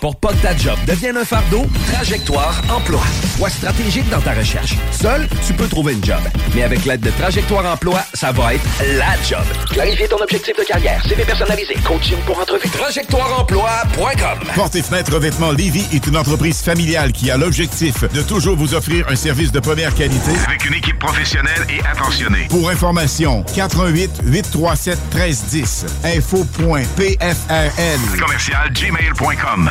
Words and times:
Pour 0.00 0.16
pas 0.16 0.28
que 0.32 0.38
ta 0.38 0.56
job 0.56 0.78
devienne 0.86 1.18
un 1.18 1.24
fardeau, 1.26 1.66
Trajectoire 1.92 2.62
Emploi. 2.74 3.02
Sois 3.36 3.50
stratégique 3.50 4.08
dans 4.08 4.20
ta 4.20 4.32
recherche. 4.32 4.76
Seul, 4.92 5.28
tu 5.46 5.52
peux 5.52 5.66
trouver 5.66 5.92
une 5.92 6.02
job. 6.02 6.20
Mais 6.54 6.62
avec 6.62 6.86
l'aide 6.86 7.02
de 7.02 7.10
Trajectoire 7.10 7.66
Emploi, 7.66 8.00
ça 8.14 8.32
va 8.32 8.54
être 8.54 8.64
la 8.96 9.12
job. 9.28 9.44
Clarifier 9.70 10.08
ton 10.08 10.16
objectif 10.16 10.56
de 10.56 10.62
carrière, 10.64 11.02
CV 11.06 11.22
personnalisé, 11.24 11.74
coaching 11.84 12.16
pour 12.24 12.38
entrevue. 12.38 12.68
TrajectoireEmploi.com 12.70 14.38
Porte 14.54 14.74
et 14.76 14.82
fenêtre 14.82 15.12
revêtement 15.12 15.52
Lévis 15.52 15.86
est 15.92 16.06
une 16.06 16.16
entreprise 16.16 16.62
familiale 16.62 17.12
qui 17.12 17.30
a 17.30 17.36
l'objectif 17.36 18.02
de 18.10 18.22
toujours 18.22 18.56
vous 18.56 18.74
offrir 18.74 19.06
un 19.10 19.16
service 19.16 19.52
de 19.52 19.60
première 19.60 19.94
qualité 19.94 20.30
Avec 20.46 20.64
une 20.64 20.74
équipe 20.74 20.98
professionnelle 20.98 21.66
et 21.68 21.80
attentionnée. 21.86 22.46
Pour 22.48 22.70
information, 22.70 23.44
88 23.54 24.22
837 24.24 24.98
1310 25.14 25.86
info.pfrl 26.04 26.78
Commercial 28.18 28.72
gmail.com. 28.72 29.70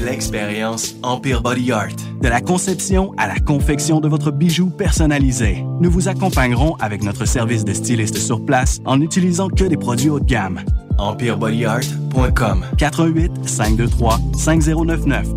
L'expérience 0.00 0.94
Empire 1.02 1.42
Body 1.42 1.72
Art. 1.72 1.94
De 2.20 2.28
la 2.28 2.40
conception 2.40 3.12
à 3.18 3.26
la 3.26 3.38
confection 3.38 4.00
de 4.00 4.08
votre 4.08 4.30
bijou 4.30 4.70
personnalisé. 4.70 5.64
Nous 5.80 5.90
vous 5.90 6.08
accompagnerons 6.08 6.76
avec 6.76 7.02
notre 7.02 7.24
service 7.24 7.64
de 7.64 7.72
styliste 7.72 8.18
sur 8.18 8.44
place 8.44 8.80
en 8.84 8.96
n'utilisant 8.96 9.48
que 9.48 9.64
des 9.64 9.76
produits 9.76 10.10
haut 10.10 10.20
de 10.20 10.24
gamme. 10.24 10.60
EmpireBodyArt.com 10.98 12.64
418 12.78 13.48
523 13.48 14.20
5099 14.36 15.28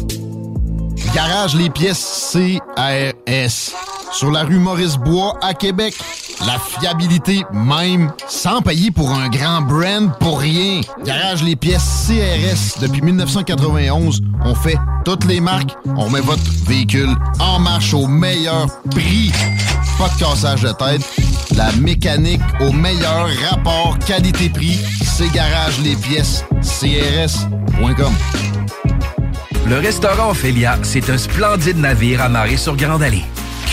Garage 1.13 1.55
les 1.55 1.69
pièces 1.69 2.33
CRS. 2.33 3.73
Sur 4.11 4.31
la 4.31 4.43
rue 4.43 4.59
Maurice-Bois 4.59 5.37
à 5.41 5.53
Québec. 5.53 5.95
La 6.41 6.59
fiabilité 6.59 7.43
même, 7.53 8.11
sans 8.27 8.61
payer 8.61 8.91
pour 8.91 9.11
un 9.11 9.29
grand 9.29 9.61
brand 9.61 10.11
pour 10.19 10.39
rien. 10.39 10.81
Garage 11.03 11.43
les 11.43 11.55
pièces 11.55 12.07
CRS. 12.07 12.79
Depuis 12.81 13.01
1991, 13.01 14.21
on 14.43 14.53
fait 14.53 14.77
toutes 15.05 15.25
les 15.25 15.39
marques. 15.39 15.75
On 15.95 16.09
met 16.09 16.21
votre 16.21 16.43
véhicule 16.65 17.15
en 17.39 17.59
marche 17.59 17.93
au 17.93 18.07
meilleur 18.07 18.67
prix. 18.91 19.31
Pas 19.97 20.09
de 20.09 20.19
cassage 20.19 20.61
de 20.61 20.71
tête. 20.71 21.01
La 21.55 21.71
mécanique 21.73 22.41
au 22.59 22.71
meilleur 22.71 23.27
rapport 23.49 23.97
qualité-prix. 24.05 24.79
C'est 25.03 25.31
Garage 25.31 25.79
les 25.79 25.95
pièces 25.95 26.43
CRS.com. 26.61 28.13
Le 29.67 29.79
restaurant 29.79 30.31
Ophélia, 30.31 30.77
c'est 30.83 31.09
un 31.09 31.17
splendide 31.17 31.77
navire 31.77 32.21
amarré 32.21 32.57
sur 32.57 32.75
Grande 32.75 33.01
Allée. 33.01 33.23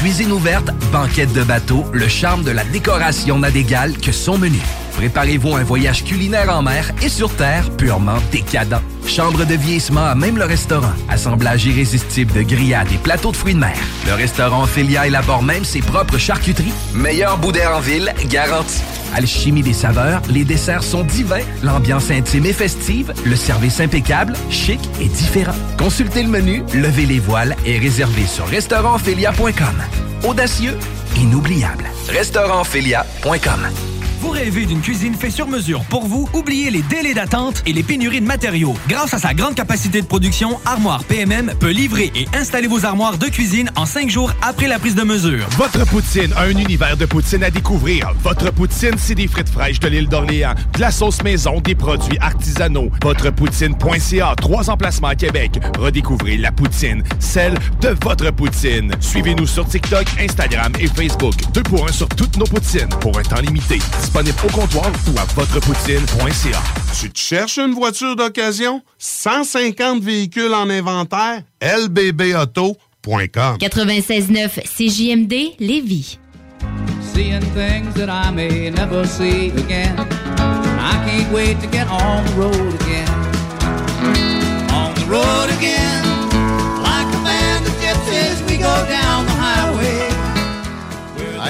Cuisine 0.02 0.32
ouverte, 0.32 0.72
banquette 0.90 1.32
de 1.32 1.44
bateau, 1.44 1.84
le 1.92 2.08
charme 2.08 2.42
de 2.42 2.50
la 2.50 2.64
décoration 2.64 3.38
n'a 3.38 3.52
d'égal 3.52 3.96
que 3.96 4.10
son 4.10 4.36
menu. 4.36 4.58
Préparez-vous 4.96 5.54
un 5.54 5.62
voyage 5.62 6.02
culinaire 6.02 6.52
en 6.52 6.60
mer 6.60 6.90
et 7.02 7.08
sur 7.08 7.32
terre 7.36 7.70
purement 7.76 8.18
décadent. 8.32 8.80
Chambre 9.06 9.44
de 9.44 9.54
vieillissement 9.54 10.04
à 10.04 10.16
même 10.16 10.38
le 10.38 10.44
restaurant. 10.44 10.92
Assemblage 11.08 11.66
irrésistible 11.66 12.32
de 12.32 12.42
grillades 12.42 12.90
et 12.92 12.98
plateaux 12.98 13.30
de 13.30 13.36
fruits 13.36 13.54
de 13.54 13.60
mer. 13.60 13.76
Le 14.04 14.14
restaurant 14.14 14.64
Ophélia 14.64 15.06
élabore 15.06 15.44
même 15.44 15.64
ses 15.64 15.82
propres 15.82 16.18
charcuteries. 16.18 16.74
Meilleur 16.94 17.38
boudin 17.38 17.72
en 17.72 17.80
ville, 17.80 18.12
garanti. 18.28 18.82
Alchimie 19.14 19.62
des 19.62 19.72
saveurs, 19.72 20.22
les 20.30 20.44
desserts 20.44 20.82
sont 20.82 21.04
divins, 21.04 21.42
l'ambiance 21.62 22.10
intime 22.10 22.46
et 22.46 22.52
festive, 22.52 23.12
le 23.24 23.36
service 23.36 23.80
impeccable, 23.80 24.34
chic 24.50 24.80
et 25.00 25.08
différent. 25.08 25.54
Consultez 25.78 26.22
le 26.22 26.28
menu, 26.28 26.62
levez 26.74 27.06
les 27.06 27.20
voiles 27.20 27.56
et 27.66 27.78
réservez 27.78 28.26
sur 28.26 28.46
restaurantphilia.com. 28.46 29.82
Audacieux, 30.28 30.76
inoubliable. 31.16 31.84
Restaurantphilia.com. 32.08 33.91
Vous 34.22 34.30
rêvez 34.30 34.66
d'une 34.66 34.80
cuisine 34.80 35.14
faite 35.14 35.32
sur 35.32 35.48
mesure 35.48 35.82
pour 35.86 36.06
vous? 36.06 36.28
Oubliez 36.32 36.70
les 36.70 36.82
délais 36.82 37.12
d'attente 37.12 37.60
et 37.66 37.72
les 37.72 37.82
pénuries 37.82 38.20
de 38.20 38.24
matériaux. 38.26 38.76
Grâce 38.88 39.12
à 39.14 39.18
sa 39.18 39.34
grande 39.34 39.56
capacité 39.56 40.00
de 40.00 40.06
production, 40.06 40.60
Armoire 40.64 41.02
PMM 41.02 41.54
peut 41.58 41.72
livrer 41.72 42.12
et 42.14 42.28
installer 42.32 42.68
vos 42.68 42.84
armoires 42.84 43.18
de 43.18 43.26
cuisine 43.26 43.72
en 43.74 43.84
cinq 43.84 44.10
jours 44.10 44.32
après 44.40 44.68
la 44.68 44.78
prise 44.78 44.94
de 44.94 45.02
mesure. 45.02 45.44
Votre 45.58 45.84
poutine, 45.86 46.32
un 46.36 46.50
univers 46.50 46.96
de 46.96 47.04
poutine 47.04 47.42
à 47.42 47.50
découvrir. 47.50 48.12
Votre 48.22 48.52
poutine, 48.52 48.94
c'est 48.96 49.16
des 49.16 49.26
frites 49.26 49.48
fraîches 49.48 49.80
de 49.80 49.88
l'île 49.88 50.08
d'Orléans, 50.08 50.54
de 50.72 50.80
la 50.80 50.92
sauce 50.92 51.20
maison, 51.24 51.60
des 51.60 51.74
produits 51.74 52.18
artisanaux. 52.20 52.90
Votrepoutine.ca, 53.02 54.36
trois 54.36 54.70
emplacements 54.70 55.08
à 55.08 55.16
Québec. 55.16 55.58
Redécouvrez 55.76 56.36
la 56.36 56.52
poutine, 56.52 57.02
celle 57.18 57.54
de 57.80 57.88
votre 58.00 58.30
poutine. 58.30 58.92
Suivez-nous 59.00 59.48
sur 59.48 59.66
TikTok, 59.66 60.06
Instagram 60.20 60.70
et 60.78 60.86
Facebook. 60.86 61.34
Deux 61.52 61.64
pour 61.64 61.88
un 61.88 61.92
sur 61.92 62.08
toutes 62.08 62.36
nos 62.36 62.46
poutines, 62.46 62.88
pour 63.00 63.18
un 63.18 63.22
temps 63.22 63.40
limité. 63.40 63.80
Disponible 64.12 64.38
au 64.44 64.60
comptoir 64.60 64.92
ou 65.06 65.18
à 65.18 65.24
votrepoutine.ca. 65.34 66.62
Tu 67.00 67.10
te 67.10 67.18
cherches 67.18 67.56
une 67.56 67.72
voiture 67.72 68.14
d'occasion? 68.14 68.82
150 68.98 70.02
véhicules 70.02 70.52
en 70.52 70.68
inventaire? 70.68 71.44
lbbauto.com 71.62 73.56
96.9 73.56 74.64
CJMD 74.66 75.54
Lévis. 75.58 76.18
Seeing 77.14 77.40
things 77.54 77.94
that 77.94 78.10
I 78.10 78.30
may 78.30 78.70
never 78.70 79.06
see 79.06 79.50
again. 79.52 79.96
I 79.98 81.02
can't 81.06 81.32
wait 81.32 81.58
to 81.62 81.66
get 81.68 81.88
on 81.88 82.22
the 82.26 82.32
road 82.36 82.74
again. 82.82 83.08
On 84.74 84.92
the 84.94 85.06
road 85.08 85.48
again. 85.56 86.01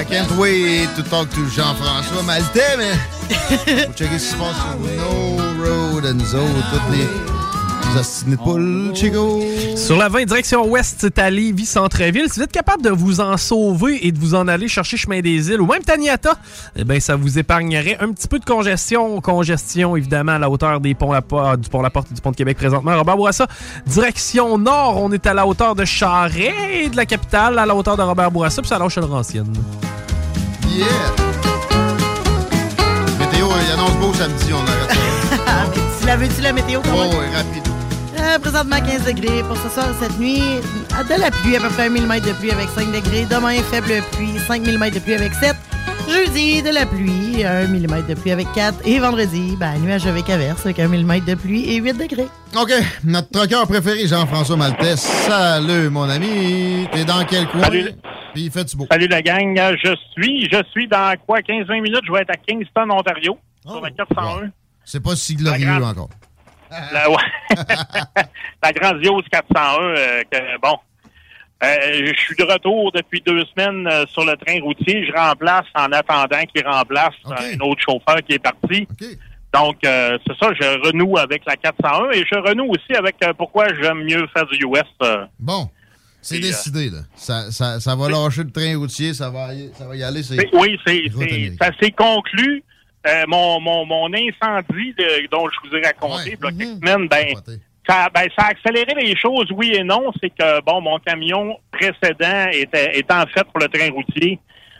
I 0.03 0.05
can't 0.05 0.37
wait 0.37 0.89
to 0.97 1.03
talk 1.03 1.29
to 1.29 1.47
Jean-François 1.47 2.23
Maltais, 2.23 2.75
mais 2.77 2.93
faut 3.85 3.93
checker 3.93 4.19
ce 4.19 4.25
qui 4.25 4.31
se 4.31 4.35
passe 4.35 4.57
sur 4.57 4.77
No 4.97 5.37
Road 5.63 6.05
and 6.05 6.19
Zo, 6.25 6.39
toutes 6.71 6.97
les 6.97 7.32
Destiné 7.95 8.35
de 8.37 8.41
poule, 8.41 8.91
Chico. 8.95 9.39
Sur 9.75 9.97
la 9.97 10.09
20, 10.09 10.25
direction 10.25 10.65
ouest, 10.67 10.97
c'est 10.99 11.19
à 11.19 11.29
Lévis, 11.29 11.65
Centre-Ville. 11.67 12.25
Si 12.29 12.39
vous 12.39 12.43
êtes 12.43 12.51
capable 12.51 12.81
de 12.81 12.89
vous 12.89 13.21
en 13.21 13.37
sauver 13.37 14.07
et 14.07 14.11
de 14.11 14.17
vous 14.17 14.33
en 14.33 14.47
aller 14.47 14.67
chercher 14.67 14.97
chemin 14.97 15.19
des 15.21 15.49
îles 15.51 15.61
ou 15.61 15.67
même 15.67 15.83
Taniata, 15.83 16.33
eh 16.75 16.83
ben, 16.85 16.99
ça 16.99 17.15
vous 17.15 17.37
épargnerait 17.37 17.97
un 17.99 18.11
petit 18.11 18.27
peu 18.27 18.39
de 18.39 18.45
congestion. 18.45 19.21
Congestion, 19.21 19.95
évidemment, 19.95 20.33
à 20.33 20.39
la 20.39 20.49
hauteur 20.49 20.79
des 20.79 20.95
ponts 20.95 21.11
la, 21.11 21.21
Po- 21.21 21.55
du 21.55 21.69
pont 21.69 21.81
La 21.81 21.91
Porte 21.91 22.07
et 22.11 22.15
du 22.15 22.21
pont 22.21 22.31
de 22.31 22.35
Québec 22.35 22.57
présentement. 22.57 22.95
Robert 22.97 23.15
Bourassa, 23.15 23.47
direction 23.85 24.57
nord, 24.57 24.99
on 25.01 25.11
est 25.11 25.27
à 25.27 25.33
la 25.35 25.45
hauteur 25.45 25.75
de 25.75 25.85
Charest, 25.85 26.91
de 26.91 26.95
la 26.97 27.05
capitale, 27.05 27.59
à 27.59 27.65
la 27.65 27.75
hauteur 27.75 27.95
de 27.97 28.01
Robert 28.01 28.31
Bourassa, 28.31 28.61
puis 28.61 28.69
ça 28.69 28.79
lâche 28.79 28.95
le 28.97 29.05
Rancienne. 29.05 29.53
Yeah! 30.69 30.85
Météo, 33.19 33.47
il 33.67 33.71
annonce 33.73 33.95
beau 33.97 34.13
samedi, 34.13 34.45
on 34.51 34.57
arrête 34.67 34.89
ça. 34.89 34.99
Ah, 35.47 35.65
tu 35.99 36.05
la 36.07 36.15
veux-tu 36.15 36.41
la 36.41 36.53
météo 36.53 36.79
quand 36.83 36.89
Oh, 36.95 37.01
même? 37.01 37.09
ouais, 37.19 37.35
rapide. 37.35 37.63
Euh, 38.23 38.39
présentement 38.39 38.77
15 38.79 39.05
degrés 39.05 39.43
pour 39.43 39.57
ce 39.57 39.67
soir 39.67 39.85
et 39.89 40.03
cette 40.05 40.17
nuit. 40.17 40.39
De 40.39 41.19
la 41.19 41.29
pluie, 41.29 41.57
à 41.57 41.59
peu 41.59 41.67
près 41.69 41.87
1 41.87 41.89
mm 41.89 42.21
de 42.21 42.31
pluie 42.39 42.51
avec 42.51 42.69
5 42.69 42.87
degrés. 42.93 43.25
Demain, 43.25 43.61
faible 43.63 44.01
pluie, 44.13 44.39
5 44.47 44.61
mm 44.61 44.91
de 44.91 44.99
pluie 44.99 45.15
avec 45.15 45.33
7. 45.33 45.53
Jeudi, 46.09 46.61
de 46.61 46.69
la 46.69 46.85
pluie, 46.85 47.43
1 47.43 47.67
mm 47.67 48.07
de 48.07 48.13
pluie 48.13 48.31
avec 48.31 48.47
4. 48.53 48.87
Et 48.87 48.99
vendredi, 48.99 49.57
ben, 49.59 49.77
nuage 49.79 50.07
avec 50.07 50.29
averse 50.29 50.65
avec 50.65 50.79
1 50.79 50.87
mm 50.87 51.25
de 51.25 51.35
pluie 51.35 51.69
et 51.69 51.77
8 51.77 51.93
degrés. 51.93 52.27
OK, 52.55 52.71
notre 53.03 53.29
trucker 53.29 53.67
préféré, 53.67 54.07
Jean-François 54.07 54.55
Maltès. 54.55 55.01
Salut, 55.01 55.89
mon 55.89 56.09
ami. 56.09 56.87
T'es 56.93 57.03
dans 57.03 57.25
quel 57.25 57.45
coin? 57.47 57.63
Salut. 57.63 57.91
Puis 58.33 58.43
il 58.45 58.51
fait-tu 58.51 58.77
beau? 58.77 58.87
Salut 58.89 59.07
la 59.07 59.21
gang, 59.21 59.59
je 59.83 59.95
suis, 60.13 60.47
je 60.49 60.63
suis 60.71 60.87
dans 60.87 61.13
quoi, 61.25 61.39
15-20 61.39 61.81
minutes, 61.81 62.01
je 62.07 62.11
vais 62.11 62.21
être 62.21 62.31
à 62.31 62.37
Kingston, 62.37 62.89
Ontario, 62.89 63.37
sur 63.67 63.81
la 63.81 63.91
401. 63.91 64.49
C'est 64.85 65.03
pas 65.03 65.15
si 65.15 65.35
glorieux 65.35 65.83
encore. 65.83 66.09
La, 66.91 67.09
ouais. 67.09 67.17
la 68.63 68.71
grandiose 68.71 69.23
401, 69.31 69.81
euh, 69.81 70.23
que, 70.31 70.59
bon, 70.61 70.77
euh, 71.63 72.07
je 72.07 72.19
suis 72.19 72.35
de 72.35 72.43
retour 72.43 72.91
depuis 72.91 73.21
deux 73.25 73.45
semaines 73.45 73.87
euh, 73.87 74.05
sur 74.07 74.25
le 74.25 74.35
train 74.35 74.59
routier. 74.61 75.05
Je 75.05 75.13
remplace 75.13 75.65
en 75.75 75.91
attendant 75.93 76.43
qu'il 76.53 76.65
remplace 76.67 77.13
un 77.25 77.59
autre 77.61 77.81
chauffeur 77.81 78.17
qui 78.27 78.33
est 78.33 78.39
parti. 78.39 78.87
Donc, 79.53 79.77
euh, 79.85 80.17
c'est 80.25 80.37
ça, 80.37 80.51
je 80.59 80.87
renoue 80.87 81.17
avec 81.17 81.43
la 81.45 81.55
401 81.55 82.11
et 82.11 82.25
je 82.29 82.37
renoue 82.37 82.69
aussi 82.71 82.93
avec 82.97 83.15
pourquoi 83.37 83.67
j'aime 83.79 84.03
mieux 84.03 84.27
faire 84.33 84.45
du 84.47 84.57
US. 84.65 85.29
Bon, 85.39 85.69
c'est 86.21 86.39
décidé, 86.39 86.89
là. 86.89 86.99
Ça, 87.15 87.51
ça, 87.51 87.79
ça 87.79 87.95
va 87.95 88.09
lâcher 88.09 88.43
le 88.43 88.51
train 88.51 88.77
routier, 88.77 89.13
ça 89.13 89.29
va 89.29 89.53
y, 89.53 89.71
ça 89.77 89.87
va 89.87 89.95
y 89.95 90.03
aller. 90.03 90.21
oui, 90.53 90.77
c'est, 90.85 91.91
conclu. 91.91 92.63
Euh, 93.05 93.23
mon, 93.27 93.59
mon, 93.59 93.85
mon 93.85 94.05
incendie 94.13 94.93
de- 94.97 95.27
dont 95.29 95.47
je 95.49 95.69
vous 95.69 95.75
ai 95.75 95.81
raconté 95.85 96.13
il 96.25 96.29
y 96.31 96.33
a 96.33 96.37
quelques 96.51 96.79
semaines, 96.79 97.07
ben, 97.09 97.33
ça, 97.87 98.09
ben, 98.13 98.27
ça 98.37 98.45
a 98.45 98.49
accéléré 98.51 98.93
les 98.95 99.15
choses, 99.17 99.47
oui 99.51 99.73
et 99.75 99.83
non. 99.83 100.11
C'est 100.21 100.29
que, 100.29 100.61
bon, 100.61 100.79
mon 100.81 100.97
camion 100.99 101.57
précédent 101.71 102.47
était, 102.53 103.03
en 103.11 103.25
fait 103.27 103.43
pour 103.43 103.59
le 103.59 103.67
train 103.67 103.89
routier. 103.91 104.39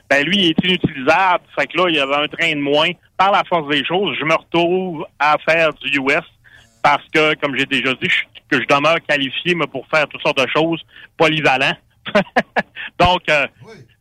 Ben, 0.10 0.24
lui, 0.25 0.38
il 0.38 0.50
est 0.52 0.66
inutilisable. 0.66 1.44
Fait 1.58 1.68
que 1.68 1.78
là, 1.78 1.86
il 1.90 1.96
y 1.96 2.00
avait 2.00 2.16
un 2.16 2.28
train 2.28 2.52
de 2.52 2.62
moins. 2.62 2.90
Par 3.18 3.31
la 3.31 3.44
force 3.44 3.68
des 3.70 3.84
choses, 3.84 4.16
je 4.20 4.24
me 4.25 4.36
retrouve 4.36 5.06
à 5.20 5.36
faire 5.48 5.74
du 5.74 5.98
US 6.00 6.22
parce 6.81 7.04
que, 7.14 7.34
comme 7.36 7.58
j'ai 7.58 7.66
déjà 7.66 7.94
dit, 7.96 8.10
je- 8.10 8.24
que 8.50 8.62
je 8.62 8.68
demeure 8.68 8.98
qualifié 9.08 9.56
mais 9.56 9.68
pour 9.68 9.86
faire 9.88 10.08
toutes 10.08 10.22
sortes 10.22 10.38
de 10.38 10.48
choses 10.56 10.81
polyvalent. 11.18 11.74
Donc, 13.00 13.22
euh, 13.30 13.48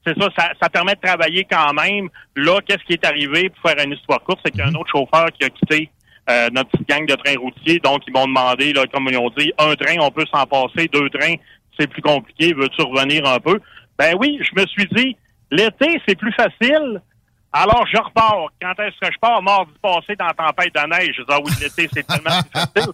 c'est 0.06 0.18
ça, 0.18 0.28
ça, 0.36 0.48
ça 0.60 0.68
permet 0.68 0.94
de 0.94 1.00
travailler 1.00 1.46
quand 1.50 1.72
même. 1.74 2.08
Là, 2.36 2.60
qu'est-ce 2.66 2.84
qui 2.84 2.94
est 2.94 3.04
arrivé 3.04 3.50
pour 3.50 3.70
faire 3.70 3.84
une 3.84 3.92
histoire 3.92 4.22
courte, 4.22 4.40
c'est 4.44 4.50
qu'il 4.50 4.60
y 4.60 4.64
a 4.64 4.68
un 4.68 4.74
autre 4.74 4.90
chauffeur 4.90 5.26
qui 5.32 5.44
a 5.44 5.50
quitté 5.50 5.90
euh, 6.30 6.48
notre 6.52 6.70
petite 6.70 6.88
gang 6.88 7.06
de 7.06 7.14
trains 7.14 7.38
routiers. 7.38 7.78
Donc, 7.78 8.02
ils 8.06 8.12
m'ont 8.12 8.26
demandé, 8.26 8.72
là, 8.72 8.84
comme 8.92 9.08
ils 9.10 9.18
ont 9.18 9.30
dit, 9.36 9.52
un 9.58 9.74
train, 9.74 9.96
on 10.00 10.10
peut 10.10 10.26
s'en 10.32 10.46
passer, 10.46 10.88
deux 10.88 11.08
trains, 11.10 11.34
c'est 11.78 11.86
plus 11.86 12.02
compliqué, 12.02 12.52
veux-tu 12.52 12.82
revenir 12.82 13.26
un 13.26 13.38
peu? 13.38 13.60
Ben 13.98 14.14
oui, 14.18 14.40
je 14.40 14.60
me 14.60 14.66
suis 14.66 14.86
dit, 14.94 15.16
l'été, 15.50 16.00
c'est 16.06 16.16
plus 16.16 16.32
facile. 16.32 17.00
Alors, 17.52 17.84
je 17.92 17.98
repars. 17.98 18.48
Quand 18.60 18.72
est-ce 18.82 18.98
que 18.98 19.12
je 19.12 19.18
pars? 19.20 19.42
Mardi 19.42 19.72
passé 19.82 20.16
dans 20.18 20.26
la 20.26 20.32
tempête 20.32 20.74
de 20.74 20.88
neige. 20.88 21.14
Je 21.18 21.22
dis, 21.22 21.28
ah 21.28 21.38
oui, 21.44 21.52
l'été, 21.60 21.88
c'est 21.92 22.06
tellement 22.06 22.40
plus 22.40 22.60
facile. 22.60 22.92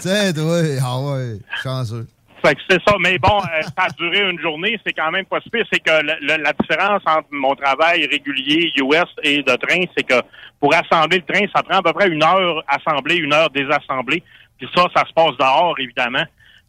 Tiens, 0.00 0.32
toi, 0.32 0.60
ah 0.82 1.00
ouais, 1.00 1.38
chanceux. 1.62 2.06
Fait 2.44 2.54
que 2.54 2.60
c'est 2.68 2.80
ça. 2.86 2.94
Mais 3.00 3.18
bon, 3.18 3.38
euh, 3.38 3.62
ça 3.62 3.84
a 3.84 3.88
duré 3.90 4.28
une 4.30 4.38
journée, 4.40 4.78
c'est 4.86 4.92
quand 4.92 5.10
même 5.10 5.24
pas. 5.24 5.38
C'est 5.42 5.78
que 5.80 6.02
le- 6.02 6.18
le- 6.20 6.42
la 6.42 6.52
différence 6.52 7.02
entre 7.06 7.28
mon 7.30 7.54
travail 7.54 8.06
régulier 8.06 8.70
US 8.76 9.04
et 9.22 9.42
de 9.42 9.56
train, 9.56 9.80
c'est 9.96 10.02
que 10.04 10.20
pour 10.60 10.74
assembler 10.74 11.22
le 11.26 11.34
train, 11.34 11.46
ça 11.54 11.62
prend 11.62 11.78
à 11.78 11.82
peu 11.82 11.92
près 11.92 12.08
une 12.08 12.22
heure 12.22 12.62
assembler, 12.68 13.16
une 13.16 13.32
heure 13.32 13.48
désassembler. 13.50 14.22
Puis 14.58 14.68
ça, 14.74 14.86
ça 14.94 15.04
se 15.08 15.12
passe 15.14 15.36
dehors, 15.38 15.74
évidemment. 15.78 16.24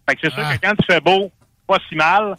Fait 0.07 0.15
que 0.15 0.21
c'est 0.23 0.33
sûr 0.33 0.43
que 0.57 0.65
quand 0.67 0.73
il 0.79 0.85
fait 0.93 1.03
beau, 1.03 1.31
pas 1.67 1.77
si 1.89 1.95
mal. 1.95 2.35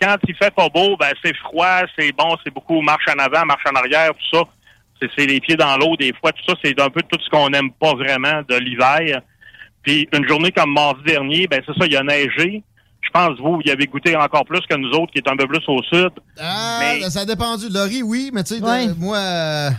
Quand 0.00 0.16
il 0.26 0.34
fait 0.34 0.54
pas 0.54 0.68
beau, 0.70 0.96
ben 0.96 1.12
c'est 1.22 1.36
froid, 1.36 1.82
c'est 1.98 2.10
bon, 2.12 2.34
c'est 2.42 2.52
beaucoup 2.52 2.80
marche 2.80 3.04
en 3.14 3.18
avant, 3.18 3.44
marche 3.44 3.64
en 3.70 3.76
arrière, 3.76 4.10
tout 4.14 4.36
ça. 4.38 4.44
C'est- 5.00 5.10
C'est 5.16 5.26
les 5.26 5.40
pieds 5.40 5.56
dans 5.56 5.76
l'eau, 5.76 5.94
des 5.96 6.12
fois, 6.18 6.32
tout 6.32 6.42
ça, 6.48 6.54
c'est 6.64 6.78
un 6.80 6.88
peu 6.90 7.02
tout 7.02 7.18
ce 7.22 7.28
qu'on 7.30 7.50
n'aime 7.50 7.70
pas 7.72 7.94
vraiment 7.94 8.42
de 8.48 8.56
l'hiver. 8.56 9.20
Puis 9.82 10.08
une 10.12 10.26
journée 10.28 10.52
comme 10.52 10.72
mardi 10.72 11.02
dernier, 11.04 11.46
ben 11.46 11.62
c'est 11.66 11.78
ça, 11.78 11.86
il 11.86 11.96
a 11.96 12.02
neigé. 12.02 12.62
Je 13.02 13.08
pense, 13.10 13.38
vous, 13.38 13.56
vous 13.56 13.62
y 13.64 13.70
avez 13.70 13.86
goûté 13.86 14.14
encore 14.16 14.44
plus 14.44 14.60
que 14.60 14.76
nous 14.76 14.90
autres, 14.90 15.12
qui 15.12 15.18
est 15.18 15.28
un 15.28 15.36
peu 15.36 15.46
plus 15.46 15.62
au 15.68 15.82
sud. 15.82 16.10
Ah, 16.40 16.80
ça 17.08 17.20
a 17.20 17.24
dépendu. 17.24 17.66
Laurie, 17.70 18.02
oui, 18.02 18.30
mais 18.32 18.44
tu 18.44 18.54
sais, 18.56 18.60
moi, 18.98 19.16
euh, 19.16 19.70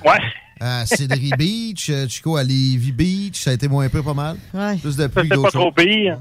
à 0.59 0.85
Cédric 0.85 1.35
Beach, 1.37 1.89
euh, 1.89 2.07
Chico 2.07 2.37
à 2.37 2.43
Lévis 2.43 2.91
Beach, 2.91 3.35
ça 3.35 3.51
a 3.51 3.53
été 3.53 3.67
moins 3.67 3.89
peu 3.89 4.03
pas 4.03 4.13
mal. 4.13 4.37
Plus 4.81 4.97
de 4.97 5.07
pluie 5.07 5.23
C'était 5.23 5.41
pas 5.41 5.51
trop 5.51 5.71
pire. 5.71 6.17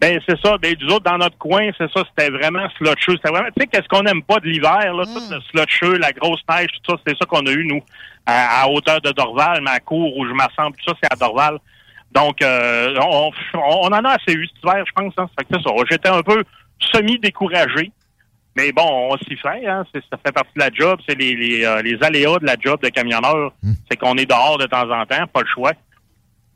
Ben, 0.00 0.18
c'est 0.26 0.40
ça. 0.40 0.56
Ben, 0.56 0.74
nous 0.80 0.94
autres, 0.94 1.04
dans 1.04 1.18
notre 1.18 1.36
coin, 1.36 1.68
c'est 1.76 1.90
ça, 1.92 2.02
c'était 2.08 2.30
vraiment 2.30 2.66
slotcheux. 2.78 3.16
C'était 3.16 3.28
vraiment, 3.28 3.48
tu 3.54 3.60
sais, 3.60 3.66
qu'est-ce 3.66 3.88
qu'on 3.88 4.02
n'aime 4.02 4.22
pas 4.22 4.40
de 4.40 4.46
l'hiver, 4.46 4.94
là, 4.94 5.04
tout 5.04 5.22
le 5.30 5.40
slotcheux, 5.50 5.98
la 5.98 6.12
grosse 6.12 6.40
neige, 6.48 6.68
tout 6.82 6.92
ça, 6.92 7.00
c'est 7.06 7.16
ça 7.18 7.26
qu'on 7.26 7.44
a 7.44 7.50
eu, 7.50 7.66
nous, 7.66 7.82
à, 8.24 8.62
à 8.62 8.68
hauteur 8.68 9.00
de 9.02 9.10
Dorval, 9.10 9.60
ma 9.60 9.78
cour 9.80 10.16
où 10.16 10.26
je 10.26 10.32
m'assemble, 10.32 10.74
tout 10.76 10.90
ça, 10.90 10.96
c'est 11.02 11.12
à 11.12 11.16
Dorval. 11.16 11.58
Donc, 12.12 12.42
euh, 12.42 12.94
on, 13.00 13.30
on 13.54 13.86
en 13.86 14.04
a 14.04 14.10
assez 14.10 14.32
eu 14.36 14.46
cet 14.48 14.62
hiver, 14.62 14.84
je 14.86 14.92
pense. 14.92 15.14
Hein. 15.16 15.28
Fait 15.38 15.44
que 15.44 15.60
ça. 15.62 15.70
J'étais 15.90 16.08
un 16.08 16.22
peu 16.22 16.42
semi-découragé. 16.92 17.92
Mais 18.56 18.72
bon, 18.72 19.10
on 19.12 19.16
s'y 19.18 19.36
fait, 19.36 19.64
hein. 19.66 19.84
Ça 19.94 20.16
fait 20.24 20.32
partie 20.32 20.52
de 20.56 20.60
la 20.60 20.70
job. 20.72 20.98
C'est 21.08 21.16
les, 21.16 21.36
les, 21.36 21.64
euh, 21.64 21.82
les 21.82 21.96
aléas 22.02 22.38
de 22.40 22.46
la 22.46 22.56
job 22.58 22.80
de 22.82 22.88
camionneur. 22.88 23.52
C'est 23.88 23.96
qu'on 23.96 24.16
est 24.16 24.26
dehors 24.26 24.58
de 24.58 24.66
temps 24.66 24.90
en 24.90 25.06
temps, 25.06 25.26
pas 25.32 25.40
le 25.42 25.46
choix. 25.46 25.72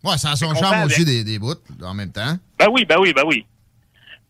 Ouais, 0.03 0.19
ça 0.19 0.33
a 0.33 0.37
son 0.37 0.51
On 0.51 0.55
charme 0.55 0.85
aussi 0.87 1.05
des, 1.05 1.23
des 1.25 1.39
bouts 1.39 1.55
en 1.83 1.95
même 1.95 2.11
temps. 2.12 2.37
Ben 2.59 2.67
oui, 2.71 2.85
ben 2.85 2.97
oui, 2.99 3.12
ben 3.15 3.23
oui. 3.27 3.47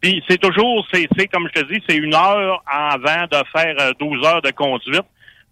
Puis 0.00 0.22
c'est 0.28 0.38
toujours, 0.38 0.86
c'est, 0.92 1.08
c'est 1.16 1.26
comme 1.28 1.48
je 1.54 1.60
te 1.62 1.72
dis, 1.72 1.82
c'est 1.88 1.96
une 1.96 2.14
heure 2.14 2.62
avant 2.66 3.24
de 3.30 3.38
faire 3.50 3.74
euh, 3.80 3.92
12 3.98 4.24
heures 4.26 4.42
de 4.42 4.50
conduite. 4.50 5.02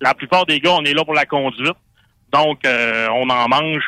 La 0.01 0.13
plupart 0.15 0.45
des 0.45 0.61
gars, 0.61 0.73
on 0.75 0.85
est 0.85 0.93
là 0.93 1.05
pour 1.05 1.15
la 1.15 1.25
conduite. 1.25 1.73
Donc, 2.33 2.65
euh, 2.67 3.09
on 3.15 3.29
en 3.31 3.49
mange. 3.49 3.83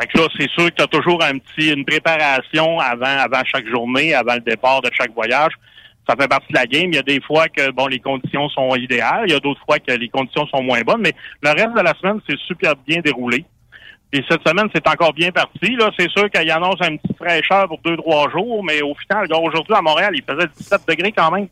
Fait 0.00 0.06
que 0.06 0.18
là, 0.18 0.28
c'est 0.38 0.50
sûr 0.50 0.66
que 0.66 0.74
tu 0.76 0.82
as 0.82 0.86
toujours 0.86 1.22
un 1.22 1.38
petit, 1.38 1.72
une 1.72 1.84
préparation 1.84 2.78
avant, 2.80 3.18
avant 3.18 3.42
chaque 3.44 3.66
journée, 3.68 4.14
avant 4.14 4.34
le 4.34 4.40
départ 4.40 4.80
de 4.80 4.90
chaque 4.92 5.12
voyage. 5.12 5.52
Ça 6.08 6.16
fait 6.16 6.28
partie 6.28 6.52
de 6.52 6.58
la 6.58 6.66
game. 6.66 6.90
Il 6.92 6.96
y 6.96 6.98
a 6.98 7.02
des 7.02 7.20
fois 7.20 7.48
que, 7.48 7.70
bon, 7.70 7.86
les 7.86 7.98
conditions 7.98 8.48
sont 8.50 8.74
idéales. 8.76 9.24
Il 9.26 9.32
y 9.32 9.36
a 9.36 9.40
d'autres 9.40 9.60
fois 9.64 9.78
que 9.78 9.92
les 9.92 10.08
conditions 10.08 10.46
sont 10.48 10.62
moins 10.62 10.82
bonnes. 10.82 11.00
Mais 11.00 11.14
le 11.42 11.50
reste 11.50 11.74
de 11.74 11.80
la 11.80 11.94
semaine, 11.94 12.20
c'est 12.28 12.38
super 12.40 12.74
bien 12.86 13.00
déroulé. 13.00 13.44
Et 14.12 14.22
cette 14.28 14.46
semaine, 14.46 14.68
c'est 14.72 14.86
encore 14.86 15.12
bien 15.12 15.32
parti. 15.32 15.74
Là, 15.76 15.90
c'est 15.98 16.10
sûr 16.10 16.30
qu'il 16.30 16.50
annonce 16.50 16.80
une 16.86 16.98
petite 16.98 17.16
fraîcheur 17.16 17.66
pour 17.68 17.80
deux, 17.84 17.96
trois 17.96 18.30
jours, 18.30 18.62
mais 18.62 18.80
au 18.80 18.94
final, 18.94 19.26
aujourd'hui, 19.32 19.74
à 19.74 19.82
Montréal, 19.82 20.12
il 20.14 20.22
faisait 20.22 20.46
17 20.56 20.82
degrés 20.86 21.12
quand 21.12 21.30
même. 21.30 21.48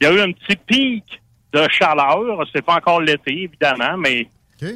Il 0.00 0.06
y 0.06 0.10
a 0.10 0.12
eu 0.12 0.20
un 0.20 0.30
petit 0.30 0.56
pic 0.56 1.20
de 1.52 1.66
chaleur. 1.70 2.44
C'est 2.54 2.64
pas 2.64 2.74
encore 2.74 3.00
l'été, 3.00 3.44
évidemment, 3.44 3.96
mais 3.96 4.28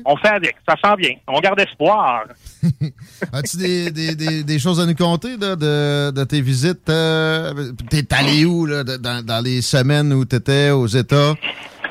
on 0.05 0.17
fait 0.17 0.29
avec. 0.29 0.57
Ça 0.69 0.75
sent 0.83 0.97
bien. 0.99 1.11
On 1.27 1.41
garde 1.41 1.59
espoir. 1.61 2.25
As-tu 3.33 3.57
des, 3.57 3.91
des, 3.91 4.15
des, 4.15 4.45
des 4.45 4.59
choses 4.59 4.81
à 4.81 4.87
nous 4.87 4.95
conter 4.95 5.37
là, 5.37 5.57
de, 5.57 6.11
de 6.11 6.25
tes 6.25 6.41
visites? 6.41 6.89
Euh, 6.89 7.73
T'es 7.89 8.07
allé 8.15 8.45
où 8.45 8.67
là, 8.67 8.85
dans, 8.85 9.25
dans 9.25 9.41
les 9.43 9.63
semaines 9.63 10.13
où 10.13 10.25
t'étais 10.25 10.71
aux 10.71 10.87
États? 10.87 11.35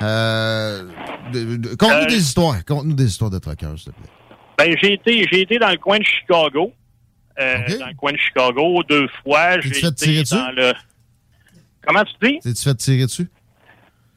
Euh, 0.02 0.84
Conte-nous 1.78 1.90
Euh, 1.90 2.06
des 2.06 2.18
histoires. 2.18 2.64
Conte-nous 2.66 2.94
des 2.96 3.06
histoires 3.08 3.30
de 3.32 3.40
truckers, 3.40 3.78
s'il 3.78 3.92
te 3.92 3.98
plaît. 3.98 4.10
Ben, 4.58 4.76
j'ai 4.82 4.94
été, 4.94 5.26
j'ai 5.32 5.42
été 5.42 5.58
dans 5.60 5.70
le 5.70 5.78
coin 5.78 6.00
de 6.00 6.04
Chicago. 6.06 6.72
Dans 7.38 7.88
le 7.88 7.96
coin 7.96 8.12
de 8.12 8.18
Chicago 8.18 8.84
deux 8.90 9.08
fois. 9.24 9.60
J'ai 9.62 9.70
été 9.78 9.92
tirer 9.94 10.22
dessus? 10.24 10.36
dans 10.36 10.52
le. 10.52 10.74
Comment 11.88 12.04
tu 12.04 12.28
dis? 12.28 12.40
T'es-tu 12.40 12.64
fait 12.64 12.76
tirer 12.76 13.06
dessus? 13.06 13.30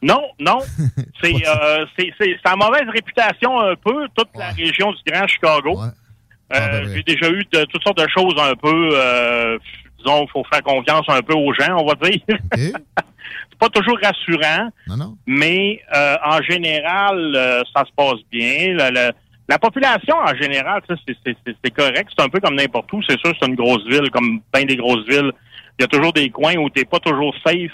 Non, 0.03 0.23
non. 0.41 0.59
C'est 1.23 1.33
euh, 1.47 1.87
c'est- 1.97 2.13
c'est- 2.21 2.37
ça 2.45 2.53
a 2.53 2.57
mauvaise 2.57 2.89
réputation 2.93 3.61
un 3.61 3.75
peu, 3.77 4.09
toute 4.17 4.29
la 4.37 4.49
région 4.51 4.91
du 4.93 4.99
Grand 5.07 5.27
Chicago. 5.29 5.79
Euh, 6.55 6.83
J'ai 6.95 7.03
déjà 7.05 7.31
eu 7.31 7.45
de, 7.53 7.65
toutes 7.67 7.83
sortes 7.83 7.99
de 7.99 8.09
choses 8.09 8.35
un 8.39 8.55
peu, 8.57 8.91
euh, 8.93 9.57
disons, 9.99 10.25
il 10.25 10.31
faut 10.33 10.45
faire 10.53 10.63
confiance 10.63 11.07
un 11.09 11.23
peu 11.23 11.35
aux 11.35 11.55
gens, 11.55 11.77
on 11.79 11.87
va 11.87 11.95
dire. 11.95 12.21
C'est 12.57 13.59
pas 13.59 13.69
toujours 13.69 13.97
rassurant, 14.03 14.69
mais 15.25 15.81
euh, 15.95 16.17
en 16.25 16.43
général, 16.43 17.33
euh, 17.37 17.63
ça 17.75 17.85
se 17.85 17.93
passe 17.97 18.21
bien. 18.31 18.75
Le- 18.75 18.91
le- 18.93 19.13
La 19.49 19.59
population, 19.59 20.17
en 20.17 20.35
général, 20.37 20.81
ça, 20.89 20.95
c'est- 21.07 21.17
c'est 21.25 21.37
c'est- 21.45 21.57
c'est 21.63 21.71
correct. 21.71 22.09
C'est 22.17 22.25
un 22.25 22.29
peu 22.29 22.41
comme 22.41 22.55
n'importe 22.55 22.93
où. 22.93 23.03
C'est 23.03 23.19
sûr, 23.19 23.33
c'est 23.39 23.47
une 23.49 23.55
grosse 23.57 23.85
ville, 23.87 24.09
comme 24.11 24.41
bien 24.55 24.65
des 24.65 24.77
grosses 24.77 25.07
villes. 25.07 25.31
Il 25.79 25.83
y 25.83 25.85
a 25.85 25.89
toujours 25.89 26.13
des 26.13 26.29
coins 26.31 26.57
où 26.57 26.69
t'es 26.71 26.85
pas 26.85 26.99
toujours 27.01 27.35
safe. 27.47 27.73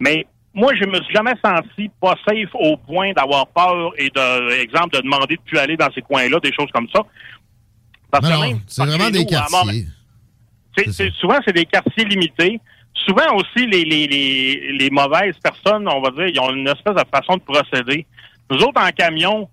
Mais 0.00 0.26
moi, 0.54 0.72
je 0.74 0.84
me 0.86 0.94
suis 1.02 1.12
jamais 1.14 1.34
senti 1.44 1.90
pas 2.00 2.14
safe 2.26 2.50
au 2.54 2.76
point 2.76 3.12
d'avoir 3.12 3.46
peur 3.48 3.90
et 3.98 4.08
de, 4.08 4.52
exemple, 4.62 4.96
de 4.96 5.02
demander 5.02 5.36
de 5.36 5.40
plus 5.42 5.58
aller 5.58 5.76
dans 5.76 5.90
ces 5.92 6.00
coins-là, 6.02 6.38
des 6.40 6.52
choses 6.52 6.70
comme 6.72 6.88
ça. 6.94 7.02
Parce 8.10 8.28
Non, 8.28 8.36
que 8.40 8.46
même 8.46 8.60
c'est 8.66 8.84
vraiment 8.86 9.10
des 9.10 9.18
nous, 9.20 9.26
quartiers. 9.26 9.86
c'est- 10.76 10.92
c'est- 10.92 11.10
souvent, 11.14 11.38
c'est 11.44 11.52
des 11.52 11.66
quartiers 11.66 12.04
limités. 12.04 12.60
Souvent 12.94 13.34
aussi, 13.34 13.66
les, 13.66 13.84
les, 13.84 14.06
les, 14.06 14.72
les 14.78 14.90
mauvaises 14.90 15.36
personnes, 15.42 15.88
on 15.88 16.00
va 16.00 16.10
dire, 16.12 16.28
ils 16.28 16.38
ont 16.40 16.54
une 16.54 16.68
espèce 16.68 16.94
de 16.94 17.02
façon 17.12 17.36
de 17.36 17.42
procéder. 17.42 18.06
Nous 18.50 18.58
autres, 18.58 18.80
en 18.80 18.88
camion, 18.90 19.48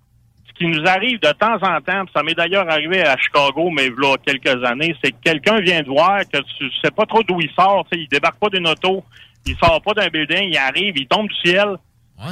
qui 0.62 0.68
nous 0.68 0.86
arrive 0.88 1.18
de 1.20 1.32
temps 1.32 1.54
en 1.56 1.80
temps, 1.80 2.04
puis 2.04 2.12
ça 2.14 2.22
m'est 2.22 2.34
d'ailleurs 2.34 2.68
arrivé 2.70 3.02
à 3.06 3.16
Chicago, 3.18 3.70
mais 3.70 3.86
il 3.86 3.92
y 3.92 4.06
a 4.06 4.16
quelques 4.24 4.64
années, 4.64 4.94
c'est 5.02 5.10
que 5.12 5.16
quelqu'un 5.22 5.60
vient 5.60 5.82
te 5.82 5.88
voir, 5.88 6.20
que 6.20 6.38
tu 6.58 6.70
sais 6.82 6.90
pas 6.90 7.04
trop 7.06 7.22
d'où 7.22 7.40
il 7.40 7.50
sort, 7.58 7.86
il 7.92 8.08
débarque 8.08 8.38
pas 8.38 8.48
d'une 8.48 8.66
auto, 8.68 9.04
il 9.46 9.56
sort 9.56 9.80
pas 9.82 9.92
d'un 9.94 10.08
building, 10.08 10.50
il 10.50 10.56
arrive, 10.56 10.94
il 10.96 11.06
tombe 11.06 11.28
du 11.28 11.34
ciel. 11.44 11.76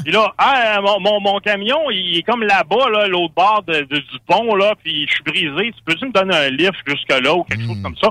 Puis 0.04 0.12
là, 0.12 0.32
ah, 0.38 0.78
mon, 0.82 1.00
mon, 1.00 1.20
mon 1.20 1.38
camion, 1.40 1.90
il 1.90 2.18
est 2.18 2.22
comme 2.22 2.44
là-bas, 2.44 2.88
là, 2.92 3.08
l'autre 3.08 3.34
bord 3.34 3.62
de- 3.66 3.80
de- 3.80 3.96
du 3.98 4.18
pont, 4.26 4.54
là, 4.54 4.74
puis 4.84 5.06
je 5.08 5.14
suis 5.14 5.22
brisé. 5.24 5.72
Tu 5.72 5.82
peux-tu 5.84 6.06
me 6.06 6.12
donner 6.12 6.36
un 6.36 6.48
lift 6.50 6.76
jusque-là 6.86 7.34
ou 7.34 7.42
quelque 7.44 7.62
chose 7.66 7.82
comme 7.82 7.96
ça? 7.96 8.08